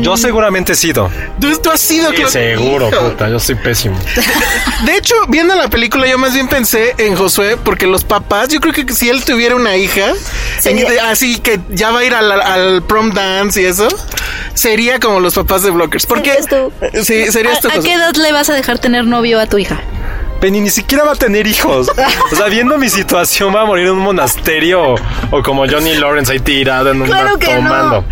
[0.00, 1.10] Yo seguramente he sido.
[1.40, 3.10] ¿Tú, tú has sido Sí, seguro, Hijo.
[3.10, 3.98] puta, yo soy pésimo.
[4.84, 8.60] De hecho, viendo la película, yo más bien pensé en Josué, porque los papás, yo
[8.60, 10.12] creo que si él tuviera una hija,
[10.64, 13.88] en- así que ya va a ir al, al prom dance y eso,
[14.54, 16.06] sería como los papás de Blockers.
[16.06, 16.72] Porque Serías tú.
[17.02, 17.68] Sí, serías tú.
[17.68, 19.80] ¿A, qué edad le vas a dejar tener novio a tu hija?
[20.40, 21.88] Penny ni siquiera va a tener hijos.
[22.32, 24.96] O sea, viendo mi situación, va a morir en un monasterio
[25.30, 28.00] o, como Johnny Lawrence ahí tirado en un Claro que tomando.
[28.00, 28.04] no.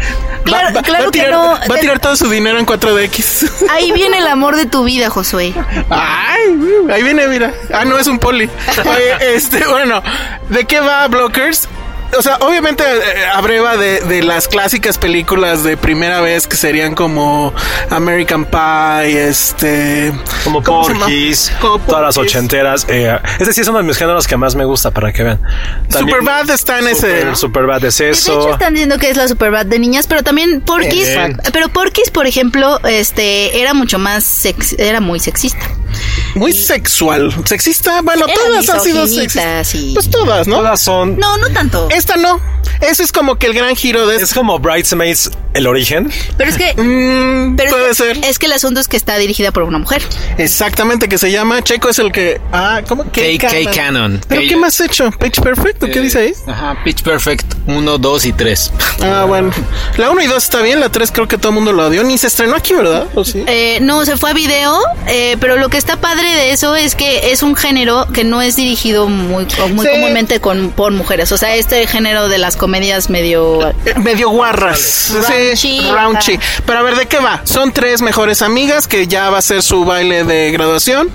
[0.45, 1.49] Claro, Va- va- claro va a que tirar- no.
[1.69, 3.67] Va a tirar todo su dinero en 4DX.
[3.71, 5.53] Ahí viene el amor de tu vida, Josué.
[5.91, 6.57] Ay,
[6.93, 7.53] ahí viene, mira.
[7.75, 8.49] Ah, no, es un poli.
[8.85, 10.01] Oye, este, bueno,
[10.51, 11.69] ¿de qué va Blockers?
[12.17, 16.95] O sea, obviamente eh, abreva de, de las clásicas películas de primera vez que serían
[16.95, 17.53] como
[17.91, 20.13] American Pie, este...
[20.45, 20.63] Como.
[20.63, 22.87] Porky's, todas las ochenteras.
[22.89, 25.41] Eh, ese sí es uno de mis géneros que más me gusta, para que vean.
[25.89, 27.21] Superbad está en ese...
[27.21, 28.53] Super, Superbad es De hecho, eso.
[28.53, 31.09] están diciendo que es la Superbad de niñas, pero también Porky's.
[31.53, 35.65] Pero Porky's, por ejemplo, este, era mucho más sex, era muy sexista.
[36.35, 37.35] Muy sexual.
[37.45, 39.69] Sexista, bueno, Era todas han sido sexistas.
[39.69, 39.91] sí.
[39.95, 40.57] Pues todas, ¿no?
[40.59, 41.19] Todas son.
[41.19, 41.89] No, no tanto.
[41.91, 42.41] Esta no.
[42.81, 44.17] Ese es como que el gran giro de...
[44.17, 46.11] Es como Bridesmaids, el origen.
[46.37, 46.75] Pero es que.
[46.81, 48.25] Mm, pero es puede que- ser.
[48.31, 50.03] Es que el asunto es que está dirigida por una mujer.
[50.39, 52.41] Exactamente, que se llama Checo es el que...
[52.53, 53.05] Ah, ¿cómo?
[53.05, 54.21] K, K Canon.
[54.29, 55.11] ¿Pero K- qué más ha hecho?
[55.11, 55.83] ¿Pitch Perfect?
[55.83, 56.33] ¿o qué Eh, dice ahí?
[56.47, 58.73] Ajá, Pitch Perfect 1, 2 y 3.
[59.03, 59.51] Ah, bueno.
[59.97, 62.03] La 1 y 2 está bien, la 3 creo que todo el mundo lo odió.
[62.05, 63.07] Ni se estrenó aquí, ¿verdad?
[63.15, 63.43] ¿O sí?
[63.47, 66.95] Eh, no, se fue a video, eh, pero lo que está padre de eso es
[66.95, 69.93] que es un género que no es dirigido muy, muy Sí.
[69.93, 71.33] comúnmente con, por mujeres.
[71.33, 73.73] O sea, este género de las comedias medio...
[74.03, 75.13] medio guarras.
[75.29, 75.57] Raunchy.
[75.57, 76.39] Sí, raunchy.
[76.67, 77.41] Pero a ver, ¿de qué va?
[77.45, 81.11] Son tres mejores amigas que ya va a ser su baile de graduación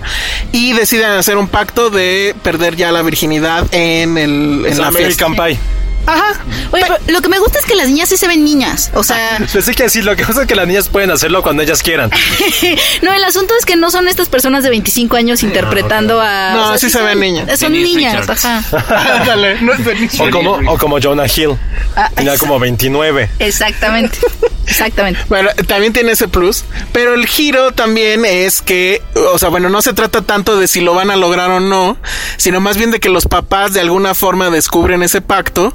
[0.51, 5.25] y deciden hacer un pacto de perder ya la virginidad en, el, en la fiesta.
[5.25, 5.59] American Pie.
[6.05, 6.39] Ajá.
[6.71, 8.91] Oye, pero lo que me gusta es que las niñas sí se ven niñas.
[8.93, 11.63] O sea, Pensé que decir, lo que pasa es que las niñas pueden hacerlo cuando
[11.63, 12.11] ellas quieran.
[13.01, 16.53] no, el asunto es que no son estas personas de 25 años interpretando a...
[16.53, 17.59] No, o sea, sí se ven niñas.
[17.59, 18.45] Son Denise niñas, Richards.
[18.45, 19.15] ajá.
[19.21, 21.57] Ándale, no es de O como, o como Jonah Hill.
[21.95, 23.29] Ah, Tenía como 29.
[23.39, 24.17] Exactamente.
[24.67, 25.19] Exactamente.
[25.29, 29.01] Bueno, también tiene ese plus, pero el giro también es que,
[29.33, 31.97] o sea, bueno, no se trata tanto de si lo van a lograr o no,
[32.37, 35.73] sino más bien de que los papás de alguna forma descubren ese pacto,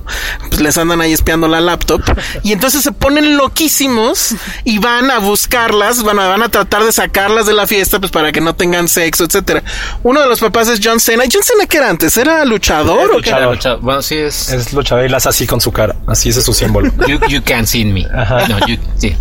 [0.48, 2.02] pues les andan ahí espiando la laptop,
[2.42, 4.34] y entonces se ponen loquísimos
[4.64, 8.10] y van a buscarlas, van a, van a tratar de sacarlas de la fiesta, pues
[8.12, 9.62] para que no tengan sexo, etcétera.
[10.02, 11.24] Uno de los papás es John Cena.
[11.24, 12.16] ¿Y John Cena qué era antes?
[12.16, 13.30] ¿Era luchador o qué?
[13.30, 13.42] Luchador.
[13.42, 14.48] Era lucha- Bueno, sí es.
[14.50, 15.94] Es luchador y la hace así con su cara.
[16.06, 16.90] Así ese es su símbolo.
[17.06, 18.02] You, you can't see me.
[18.48, 19.16] No, you, sí.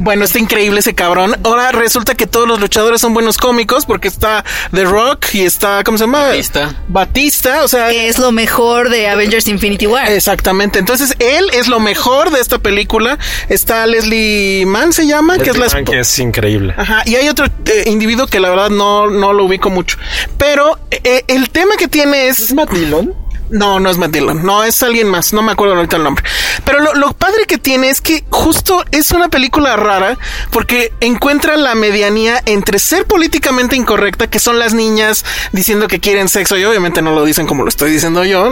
[0.00, 1.36] Bueno, está increíble ese cabrón.
[1.44, 5.82] Ahora resulta que todos los luchadores son buenos cómicos porque está The Rock y está,
[5.84, 6.28] ¿cómo se llama?
[6.28, 6.74] Batista.
[6.88, 10.10] Batista, o sea, Que es lo mejor de Avengers Infinity War.
[10.10, 10.78] exactamente.
[10.78, 13.18] Entonces, él es lo mejor de esta película.
[13.48, 16.74] Está Leslie Mann, se llama, que es la que es increíble.
[16.76, 19.98] Ajá, y hay otro eh, individuo que la verdad no, no lo ubico mucho.
[20.38, 22.52] Pero eh, el tema que tiene es...
[22.54, 23.25] Matt Dillon?
[23.50, 24.44] No, no es Matt Dillon.
[24.44, 25.32] No, es alguien más.
[25.32, 26.24] No me acuerdo ahorita el nombre.
[26.64, 30.18] Pero lo, lo padre que tiene es que justo es una película rara
[30.50, 36.28] porque encuentra la medianía entre ser políticamente incorrecta, que son las niñas diciendo que quieren
[36.28, 38.50] sexo y obviamente no lo dicen como lo estoy diciendo yo,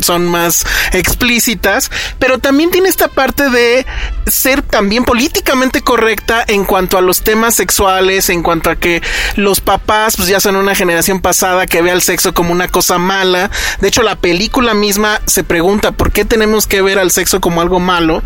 [0.00, 3.86] son más explícitas, pero también tiene esta parte de
[4.26, 9.02] ser también políticamente correcta en cuanto a los temas sexuales, en cuanto a que
[9.36, 12.98] los papás pues ya son una generación pasada que ve al sexo como una cosa
[12.98, 13.50] mala.
[13.80, 14.31] De hecho, la película
[14.74, 18.22] misma se pregunta por qué tenemos que ver al sexo como algo malo.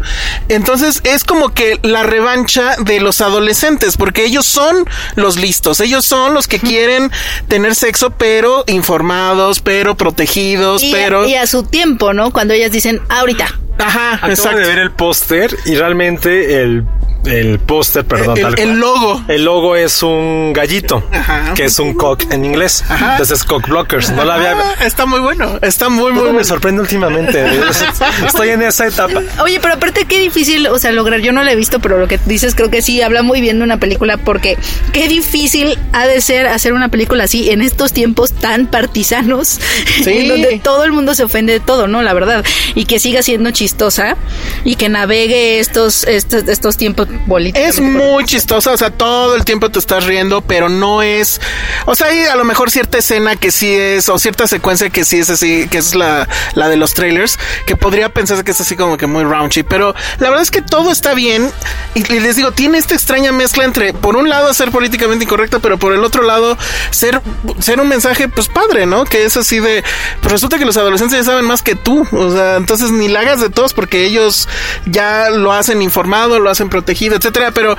[0.49, 6.05] Entonces es como que la revancha de los adolescentes, porque ellos son los listos, ellos
[6.05, 7.11] son los que quieren
[7.49, 11.27] tener sexo, pero informados, pero protegidos, Y, pero...
[11.27, 12.31] y a su tiempo, ¿no?
[12.31, 13.47] Cuando ellas dicen, ahorita.
[13.79, 14.59] Ajá, Acabo exacto.
[14.59, 16.85] de ver el póster y realmente el,
[17.27, 19.23] el póster, perdón, El- tal el logo.
[19.29, 21.55] El logo es un gallito, Ajá.
[21.55, 22.85] que es un cock en inglés.
[22.89, 24.11] Entonces, cock blockers.
[24.11, 24.53] No la había.
[24.53, 26.39] Ah, está muy bueno, está muy, muy Todo bueno.
[26.39, 27.45] me sorprende últimamente.
[28.27, 29.21] Estoy en esa etapa.
[29.43, 32.09] Oye, pero aparte qué difícil, o sea, lograr, yo no lo he visto, pero lo
[32.09, 34.57] que dices creo que sí habla muy bien de una película porque
[34.93, 39.61] qué difícil ha de ser hacer una película así en estos tiempos tan partisanos,
[40.05, 40.11] Sí.
[40.11, 42.03] en donde todo el mundo se ofende de todo, ¿no?
[42.03, 44.17] La verdad, y que siga siendo chistosa
[44.65, 47.69] y que navegue estos estos, estos tiempos políticos.
[47.69, 51.41] Es muy chistosa, o sea, todo el tiempo te estás riendo, pero no es.
[51.87, 55.05] O sea, hay a lo mejor cierta escena que sí es, o cierta secuencia que
[55.05, 58.61] sí es así, que es la, la de los trailers, que podría pensarse que es
[58.61, 61.51] así como que muy raunchy, pero la verdad es que todo está bien.
[61.95, 65.59] Y, y les digo, tiene esta extraña mezcla entre, por un lado, ser políticamente incorrecta,
[65.59, 66.57] pero por el otro lado,
[66.91, 67.21] ser,
[67.61, 69.05] ser un mensaje, pues padre, ¿no?
[69.05, 69.85] Que es así de.
[70.21, 73.21] Pues resulta que los adolescentes ya saben más que tú, o sea, entonces ni la
[73.21, 74.49] hagas de todos porque ellos
[74.87, 77.77] ya lo hacen informado, lo hacen protegido, etcétera, pero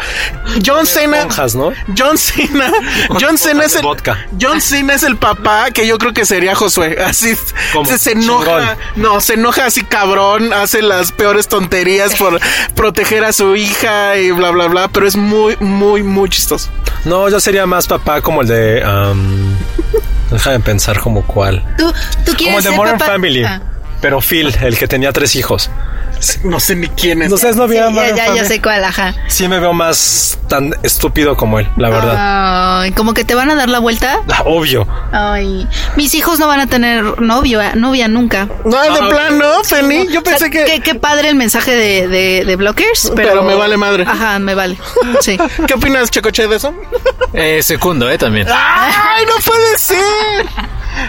[0.65, 1.27] John Cena.
[1.97, 2.71] John Cena
[3.19, 4.17] John Cena es el vodka.
[4.39, 7.35] John Cena es el papá que yo creo que sería Josué, así
[7.73, 7.85] ¿Cómo?
[7.89, 8.77] se, se enoja, Chingón.
[8.95, 12.39] no, se enoja así cabrón, hace las peores tonterías por
[12.75, 16.69] proteger a su hija y bla bla bla, pero es muy muy muy chistoso.
[17.05, 18.83] No, yo sería más papá como el de.
[18.85, 19.55] um,
[20.31, 21.63] déjame pensar como cuál.
[21.77, 21.95] ¿Tú, tú
[22.25, 23.11] Como quieres el de ser Modern papá?
[23.13, 23.43] Family.
[23.43, 23.61] Ah.
[24.01, 25.69] Pero Phil, el que tenía tres hijos.
[26.43, 27.29] No sé ni quién es.
[27.29, 29.13] ¿No sabes, no Sí, había ya, ya, ya sé cuál, ajá.
[29.27, 32.81] Sí me veo más tan estúpido como él, la verdad.
[32.81, 34.19] Ay, como que te van a dar la vuelta.
[34.29, 34.87] Ah, Obvio.
[35.11, 38.47] Ay, mis hijos no van a tener novio, eh, novia nunca.
[38.65, 40.07] No, de Ah, plan, no, Penny.
[40.11, 40.65] Yo O sea, pensé que.
[40.65, 43.29] Qué, qué padre el mensaje de, de, de Blockers, pero...
[43.29, 44.03] Pero me vale madre.
[44.07, 44.77] Ajá, me vale.
[45.21, 45.37] Sí.
[45.67, 46.73] ¿Qué opinas, Checoche, de eso?
[47.33, 48.47] Eh, segundo, eh, también.
[48.49, 49.97] ¡Ay, no puede ser!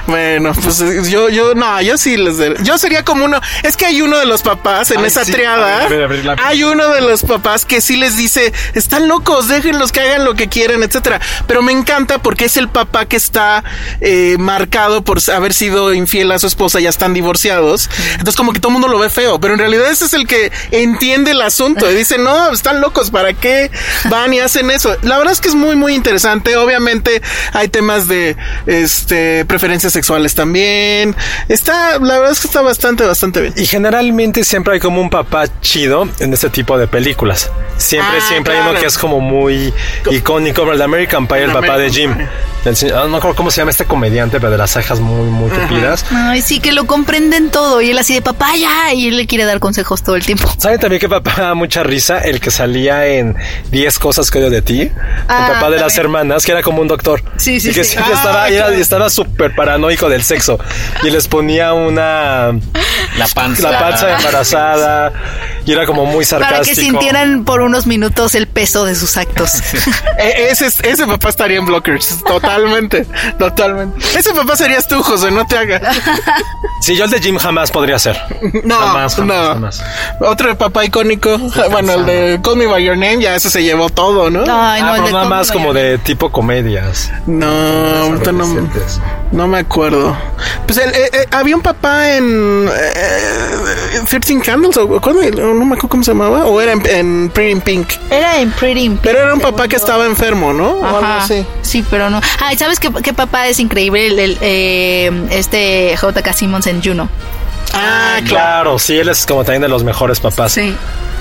[0.06, 3.40] Bueno, pues eh, yo, yo, no, yo sí les de- Yo sería como uno.
[3.62, 5.32] Es que hay uno de los papás en Ay, esa sí.
[5.32, 5.84] triada.
[5.84, 9.08] A ver, a ver, la- Hay uno de los papás que sí les dice: están
[9.08, 11.20] locos, déjenlos que hagan lo que quieran, etcétera.
[11.46, 13.62] Pero me encanta porque es el papá que está
[14.00, 17.90] eh, marcado por haber sido infiel a su esposa, ya están divorciados.
[18.12, 19.40] Entonces, como que todo el mundo lo ve feo.
[19.40, 23.10] Pero en realidad ese es el que entiende el asunto y dice: no, están locos,
[23.10, 23.70] ¿para qué
[24.10, 24.96] van y hacen eso?
[25.02, 26.56] La verdad es que es muy, muy interesante.
[26.56, 27.22] Obviamente,
[27.52, 28.36] hay temas de
[28.66, 29.44] este
[29.78, 31.14] preferencias sexuales también.
[31.48, 33.54] Está, la verdad es que está bastante, bastante bien.
[33.56, 37.50] Y generalmente siempre hay como un papá chido en este tipo de películas.
[37.76, 38.72] Siempre, Ah, siempre hay claro.
[38.72, 39.72] uno que es como muy
[40.10, 40.70] icónico.
[40.72, 42.12] El de American Pie, el El papá de Jim.
[42.64, 45.28] El ah, no me acuerdo cómo se llama este comediante, pero de las cejas muy,
[45.30, 46.04] muy tupidas.
[46.10, 47.80] Ay, sí, que lo comprenden todo.
[47.80, 48.92] Y él así de papá, ya.
[48.92, 50.52] Y él le quiere dar consejos todo el tiempo.
[50.58, 52.18] ¿Saben también que papá da mucha risa?
[52.18, 53.36] El que salía en
[53.70, 54.90] 10 cosas que odio de ti.
[55.28, 56.00] Ah, el papá de las también.
[56.00, 57.22] hermanas, que era como un doctor.
[57.36, 57.92] Sí, sí, Y que sí.
[57.92, 58.80] siempre Ah, estaba, era- claro.
[58.80, 60.58] estaba súper paranoico del sexo.
[61.02, 62.52] Y les ponía una...
[63.18, 63.70] La panza.
[63.70, 65.12] La panza embarazada.
[65.66, 66.76] Y era como muy Para sarcástico.
[66.76, 69.60] que sintieran por unos minutos el peso de sus actos.
[70.18, 72.22] E- ese, es- ese papá estaría en Blockers.
[72.24, 73.06] Totalmente.
[73.38, 73.98] Totalmente.
[74.18, 75.82] Ese papá serías tú, José, no te hagas.
[76.80, 78.18] Sí, yo el de Jim jamás podría ser.
[78.64, 79.48] No, Jamás, jamás, no.
[79.48, 79.84] jamás.
[80.20, 81.36] Otro papá icónico.
[81.70, 84.40] Bueno, el de Call Me By Your Name, ya ese se llevó todo, ¿no?
[84.42, 87.10] Ay, Ah, no, pero de nada más como de tipo comedias.
[87.26, 89.00] No, no, Adolescentes.
[89.48, 90.14] No me acuerdo.
[90.66, 95.22] Pues el- eh, eh, había un papá en eh, 13 Candles, o ¿cuándo?
[95.22, 97.88] no me acuerdo cómo se llamaba, o era en, en Pretty in Pink.
[98.10, 100.72] Era en Pretty in Pink, Pero era un papá que estaba enfermo, ¿no?
[100.72, 101.24] O algo Ajá.
[101.24, 101.46] así.
[101.62, 102.20] Sí, pero no.
[102.40, 104.08] Ay, ¿sabes qué, qué papá es increíble?
[104.08, 106.32] El, el, eh, este J.K.
[106.34, 107.08] Simmons en Juno.
[107.72, 108.26] Ah, claro.
[108.28, 110.52] Claro, sí, él es como también de los mejores papás.
[110.52, 110.74] Sí.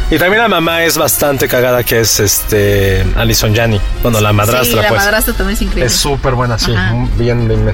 [0.09, 3.79] Y también la mamá es bastante cagada, que es este Alison Janney.
[4.03, 5.01] Bueno, la madrastra, sí, la pues.
[5.01, 5.85] madrastra también es increíble.
[5.85, 6.73] Es súper buena, sí.
[6.73, 6.93] Ajá.
[7.17, 7.73] Bien, bien.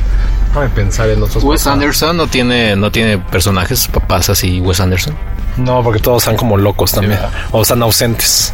[0.54, 1.44] Déjame pensar en otros.
[1.44, 1.74] Wes papás.
[1.74, 5.16] Anderson no tiene, no tiene personajes, papás así, Wes Anderson.
[5.58, 7.20] No, porque todos están como locos también.
[7.52, 8.54] O están ausentes.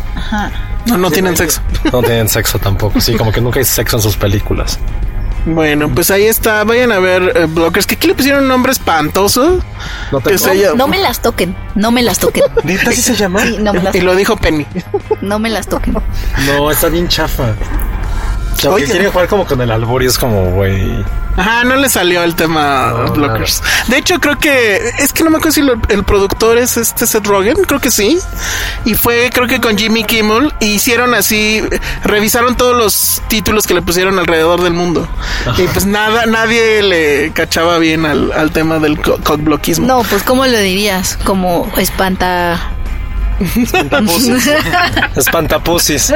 [0.86, 1.62] No, no tienen sexo.
[1.92, 3.00] No tienen sexo tampoco.
[3.02, 4.80] Sí, como que nunca hay sexo en sus películas.
[5.46, 6.64] Bueno, pues ahí está.
[6.66, 7.86] Vayan a ver eh, Blockers.
[7.86, 9.60] Que aquí le pusieron un nombre espantoso.
[10.12, 12.44] No te Que se llama- No me las toquen, no me las toquen.
[12.64, 13.42] ¿Neta así se llama?
[13.44, 14.66] Sí, no me las, Y lo dijo Penny.
[15.22, 15.96] no me las toquen.
[16.46, 17.54] No, está bien chafa.
[18.62, 18.86] Como Oye.
[18.86, 21.04] que quieren jugar como con el albur y es como, güey.
[21.38, 23.64] Ajá, no le salió el tema No, Blockers.
[23.88, 27.08] De hecho, creo que es que no me acuerdo si lo- el productor es este
[27.08, 28.20] Seth Rogen, creo que sí.
[28.84, 30.54] Y fue, creo que con Jimmy Kimmel.
[30.60, 31.64] Y hicieron así,
[32.04, 35.08] revisaron todos los títulos que le pusieron alrededor del mundo.
[35.58, 39.88] Y pues nada, nadie le cachaba bien al, al tema del co- cockblockismo.
[39.88, 41.18] No, pues ¿cómo lo dirías?
[41.24, 42.60] Como espanta...
[45.16, 46.14] Espantapusis.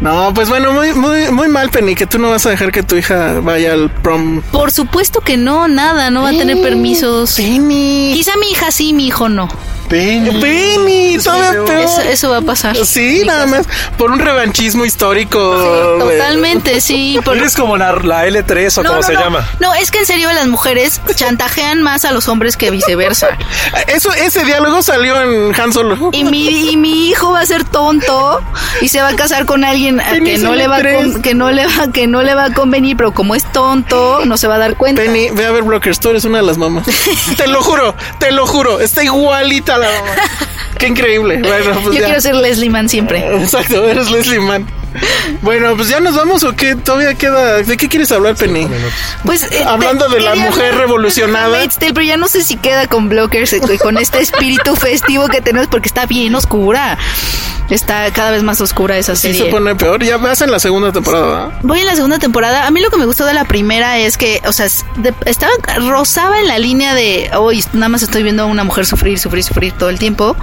[0.00, 2.82] No, pues bueno, muy, muy, muy mal, Penny, que tú no vas a dejar que
[2.82, 4.42] tu hija vaya al prom.
[4.52, 7.34] Por supuesto que no, nada, no va a tener permisos.
[7.34, 9.48] Penny, Quizá mi hija sí, mi hijo no.
[9.88, 10.40] Penny.
[10.40, 11.78] Penny, todavía peor.
[11.80, 12.74] Eso, eso va a pasar.
[12.84, 15.98] Sí, nada más por un revanchismo histórico.
[16.00, 17.20] de- Totalmente, sí.
[17.24, 19.20] por- Eres como la, la L3 o No, como no, se no.
[19.20, 19.48] llama.
[19.60, 23.28] No, es que en serio las mujeres chantajean más a los hombres que viceversa.
[23.86, 26.05] Eso, ese diálogo salió en Han Solo.
[26.12, 28.40] Y mi, y mi hijo va a ser tonto
[28.80, 31.34] y se va a casar con alguien a Penny, que no le va con- que
[31.34, 34.46] no le va que no le va a convenir, pero como es tonto, no se
[34.48, 35.02] va a dar cuenta.
[35.02, 36.86] Penny, ve a ver Blockers, tú eres una de las mamás.
[37.36, 40.12] te lo juro, te lo juro, está igualita la mamá.
[40.78, 41.38] Qué increíble.
[41.38, 42.04] Bueno, pues Yo ya.
[42.06, 43.18] quiero ser Leslie Mann siempre.
[43.42, 44.66] Exacto, eres Leslie Mann.
[45.40, 46.74] Bueno, pues ya nos vamos o qué?
[46.74, 47.62] Todavía queda.
[47.62, 48.66] ¿De qué quieres hablar, Penny?
[49.24, 51.66] Pues eh, Hablando te- de la mujer revolucionada.
[51.68, 55.40] Tale, pero ya no sé si queda con Blockers eh, con este espíritu festivo que
[55.40, 56.98] tenemos porque está bien oscura.
[57.70, 58.65] Está cada vez más oscura
[58.98, 59.44] esa Sí serie.
[59.44, 60.02] se pone peor.
[60.02, 61.26] Ya vas en la segunda temporada.
[61.26, 61.58] ¿verdad?
[61.62, 62.66] Voy en la segunda temporada.
[62.66, 65.52] A mí lo que me gustó de la primera es que, o sea, de- estaba
[65.88, 69.42] rozaba en la línea de, hoy nada más estoy viendo a una mujer sufrir, sufrir,
[69.44, 70.36] sufrir todo el tiempo.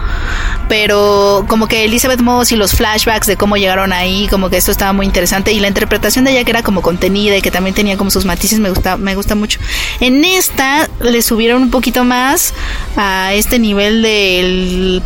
[0.69, 4.71] Pero como que Elizabeth Moss y los flashbacks de cómo llegaron ahí, como que esto
[4.71, 7.75] estaba muy interesante y la interpretación de ella que era como contenida y que también
[7.75, 9.59] tenía como sus matices me gusta, me gusta mucho.
[9.99, 12.53] En esta le subieron un poquito más
[12.95, 15.01] a este nivel del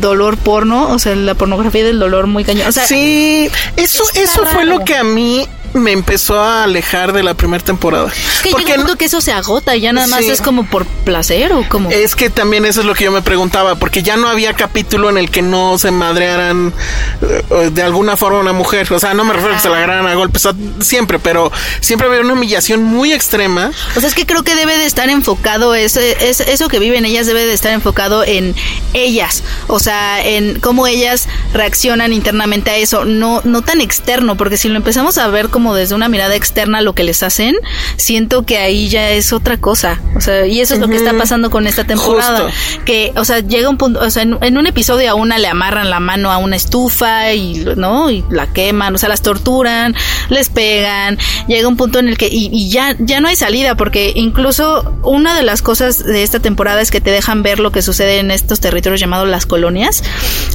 [0.00, 2.68] dolor porno, o sea, la pornografía del dolor muy cañón.
[2.68, 7.22] O sea, Sí, eso, eso fue lo que a mí me empezó a alejar de
[7.22, 8.08] la primera temporada.
[8.08, 10.28] Es que Porque no- que eso se agota y ya nada más Sí.
[10.28, 11.90] es como por placer o como...
[11.92, 15.08] Es que también eso es lo que yo me preguntaba, porque ya no había capítulo
[15.10, 16.74] en el que no se madrearan
[17.22, 18.92] eh, de alguna forma una mujer.
[18.92, 21.52] O sea, no me refiero a que se la agarraran a golpes a- siempre, pero
[21.80, 23.70] siempre había una humillación muy extrema.
[23.94, 27.04] O sea, es que creo que debe de estar enfocado, ese, es, eso que viven
[27.04, 28.56] ellas debe de estar enfocado en
[28.94, 29.42] ellas.
[29.68, 33.04] O sea, en cómo ellas reaccionan internamente a eso.
[33.04, 36.80] No, no tan externo, porque si lo empezamos a ver como desde una mirada externa
[36.80, 37.56] lo que les hacen,
[37.96, 40.00] siento que ahí ya es otra cosa.
[40.16, 42.50] O sea, y eso es lo que está pasando con esta temporada.
[42.50, 42.84] Justo.
[42.84, 45.48] Que, o sea, llega un punto, o sea, en, en un episodio a una le
[45.48, 48.10] amarran la mano a una estufa y, ¿no?
[48.10, 49.94] Y la queman, o sea, las torturan,
[50.28, 51.18] les pegan.
[51.46, 54.96] Llega un punto en el que, y, y ya, ya no hay salida, porque incluso
[55.02, 58.18] una de las cosas de esta temporada es que te dejan ver lo que sucede
[58.18, 60.02] en estos territorios llamados las colonias,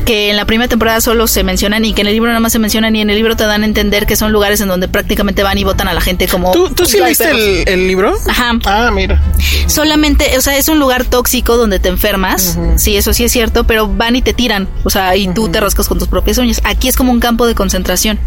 [0.05, 2.51] que en la primera temporada solo se mencionan y que en el libro nada más
[2.51, 4.87] se mencionan y en el libro te dan a entender que son lugares en donde
[4.87, 6.51] prácticamente van y votan a la gente como...
[6.51, 8.13] ¿Tú, tú sí leíste el, el libro?
[8.27, 8.53] Ajá.
[8.65, 9.21] Ah, mira.
[9.67, 13.65] Solamente, o sea, es un lugar tóxico donde te enfermas, sí, eso sí es cierto,
[13.65, 16.61] pero van y te tiran, o sea, y tú te rascas con tus propias uñas.
[16.63, 18.19] Aquí es como un campo de concentración.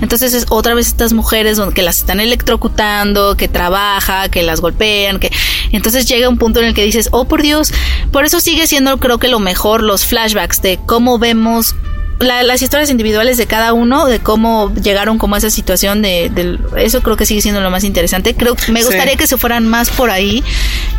[0.00, 5.18] Entonces es otra vez estas mujeres que las están electrocutando, que trabaja, que las golpean,
[5.18, 5.30] que
[5.72, 7.72] entonces llega un punto en el que dices, oh por Dios,
[8.10, 11.74] por eso sigue siendo creo que lo mejor los flashbacks de cómo vemos
[12.18, 16.30] la- las historias individuales de cada uno, de cómo llegaron como a esa situación de,
[16.30, 18.34] del- eso creo que sigue siendo lo más interesante.
[18.34, 18.86] Creo me Sí.
[18.86, 20.44] gustaría que se fueran más por ahí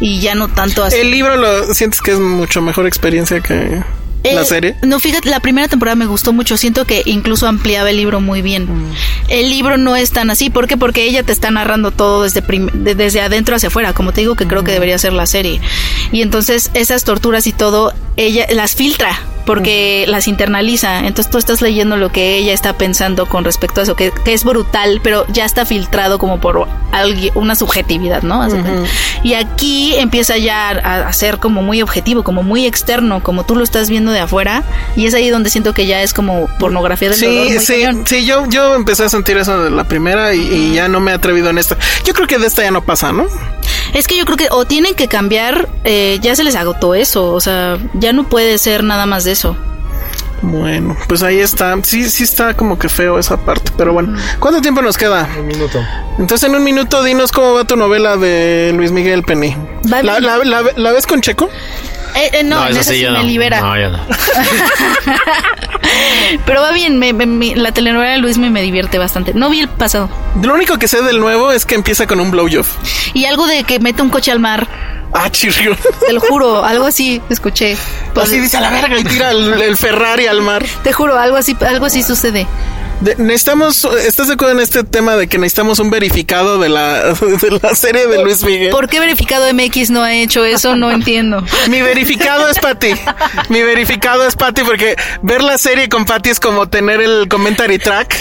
[0.02, 0.98] y ya no tanto así.
[0.98, 3.82] El libro lo sientes que es mucho mejor experiencia que
[4.24, 4.76] la Eh, serie.
[4.82, 6.56] No, fíjate, la primera temporada me gustó mucho.
[6.58, 8.64] Siento que incluso ampliaba el libro muy bien.
[8.66, 8.94] Mm.
[9.28, 10.50] El libro no es tan así.
[10.50, 10.78] ¿Por qué?
[10.78, 14.36] Porque ella te está narrando todo desde, de- desde adentro hacia afuera, como te digo
[14.36, 14.50] que Mm.
[14.50, 15.60] creo que debería ser la serie.
[16.12, 19.33] Y entonces esas torturas y todo, ella las filtra Mm.
[19.46, 21.00] Porque las internaliza.
[21.00, 24.34] Entonces tú estás leyendo lo que ella está pensando con respecto a eso, que, que
[24.34, 28.48] es brutal, pero ya está filtrado como por alguien, una subjetividad, ¿no?
[29.24, 33.56] Y aquí empieza ya a, a ser como muy objetivo, como muy externo, como tú
[33.56, 34.64] lo estás viendo de afuera.
[34.96, 37.48] Y es ahí donde siento que ya es como pornografía del dolor.
[37.48, 38.04] Sí, muy sí, cañón.
[38.08, 41.12] sí, yo, yo empecé a sentir eso de la primera y, y ya no me
[41.12, 41.78] he atrevido en esta.
[42.06, 43.28] Yo creo que de esta ya no pasa, ¿no?
[43.94, 47.32] Es que yo creo que o tienen que cambiar, eh, ya se les agotó eso,
[47.34, 49.56] o sea, ya no puede ser nada más de eso.
[50.42, 51.74] Bueno, pues ahí está.
[51.84, 54.18] Sí, sí está como que feo esa parte, pero bueno.
[54.40, 55.30] ¿Cuánto tiempo nos queda?
[55.40, 55.80] Un minuto.
[56.20, 59.56] Entonces en un minuto dinos cómo va tu novela de Luis Miguel Penny.
[59.86, 61.50] ¿La, la, la- la ves con Checo?
[62.16, 63.62] Eh, eh, no, en esa sí me libera.
[63.62, 64.00] No, yo no.
[66.46, 69.34] Pero va bien, me- me- me- la telenovela de Luis me, me divierte bastante.
[69.34, 70.10] No vi el pasado.
[70.42, 72.66] Lo único que sé del nuevo es que empieza con un blowjob.
[73.14, 74.68] Y algo de que mete un coche al mar,
[75.16, 75.78] Ah, chirrión.
[76.08, 77.78] te lo juro, algo así escuché.
[78.14, 80.66] Pues, Así dice a la verga y tira el, el Ferrari al mar.
[80.84, 82.48] te juro, algo así, algo así sucede.
[83.04, 87.04] De- necesitamos, ¿estás de acuerdo en este tema de que necesitamos un verificado de la,
[87.14, 88.70] de la serie de Luis Miguel?
[88.70, 90.76] ¿Por qué verificado MX no ha hecho eso?
[90.76, 91.44] No entiendo.
[91.70, 92.94] Mi verificado es Patty.
[93.50, 97.78] Mi verificado es Patty porque ver la serie con Patty es como tener el commentary
[97.78, 98.16] track.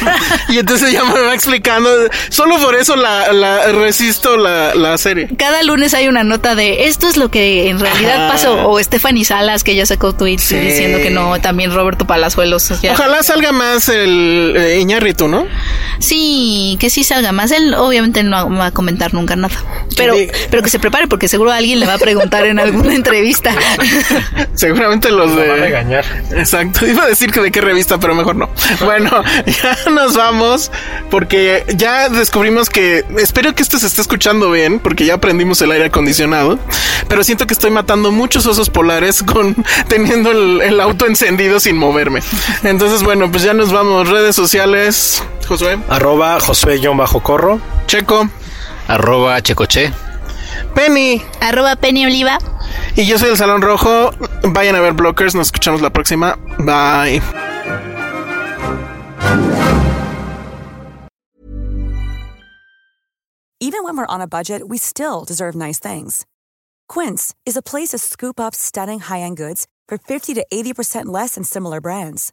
[0.48, 1.88] Y entonces ya me va explicando.
[2.30, 5.28] Solo por eso la, la resisto la, la serie.
[5.38, 8.68] Cada lunes hay una nota de esto es lo que en realidad pasó.
[8.68, 10.56] O Stephanie Salas, que ya sacó tweets Sí.
[10.56, 11.40] diciendo que no.
[11.40, 12.70] También Roberto Palazuelos.
[12.90, 15.46] Ojalá salga más el Iñárritu, ¿no?
[15.98, 17.50] Sí, que sí salga más.
[17.50, 19.54] Él obviamente no va a comentar nunca nada.
[19.96, 20.14] Pero,
[20.50, 23.54] pero que se prepare porque seguro alguien le va a preguntar en alguna entrevista.
[24.54, 25.56] Seguramente los Lo va a de.
[25.56, 26.04] regañar.
[26.36, 28.48] Exacto, iba a decir que de qué revista, pero mejor no.
[28.84, 29.10] Bueno,
[29.46, 30.70] ya nos vamos
[31.10, 35.72] porque ya descubrimos que espero que esto se esté escuchando bien porque ya aprendimos el
[35.72, 36.58] aire acondicionado,
[37.08, 39.54] pero siento que estoy matando muchos osos polares con
[39.88, 42.20] teniendo el, el auto encendido sin moverme.
[42.62, 44.08] Entonces, bueno, pues ya nos vamos.
[44.08, 47.58] Redes sociales, Josué, Arroba Josué-Corro.
[47.86, 48.28] Checo,
[48.86, 49.90] Arroba Checoche.
[50.74, 52.38] Penny Arroba Penny Oliva.
[52.94, 54.10] y yo soy el Salón Rojo.
[54.42, 56.36] Vayan a ver Blockers, nos escuchamos la próxima.
[56.58, 57.22] Bye.
[63.60, 66.26] Even when we're on a budget, we still deserve nice things.
[66.88, 71.36] Quince is a place to scoop up stunning high-end goods for 50 to 80% less
[71.36, 72.32] than similar brands.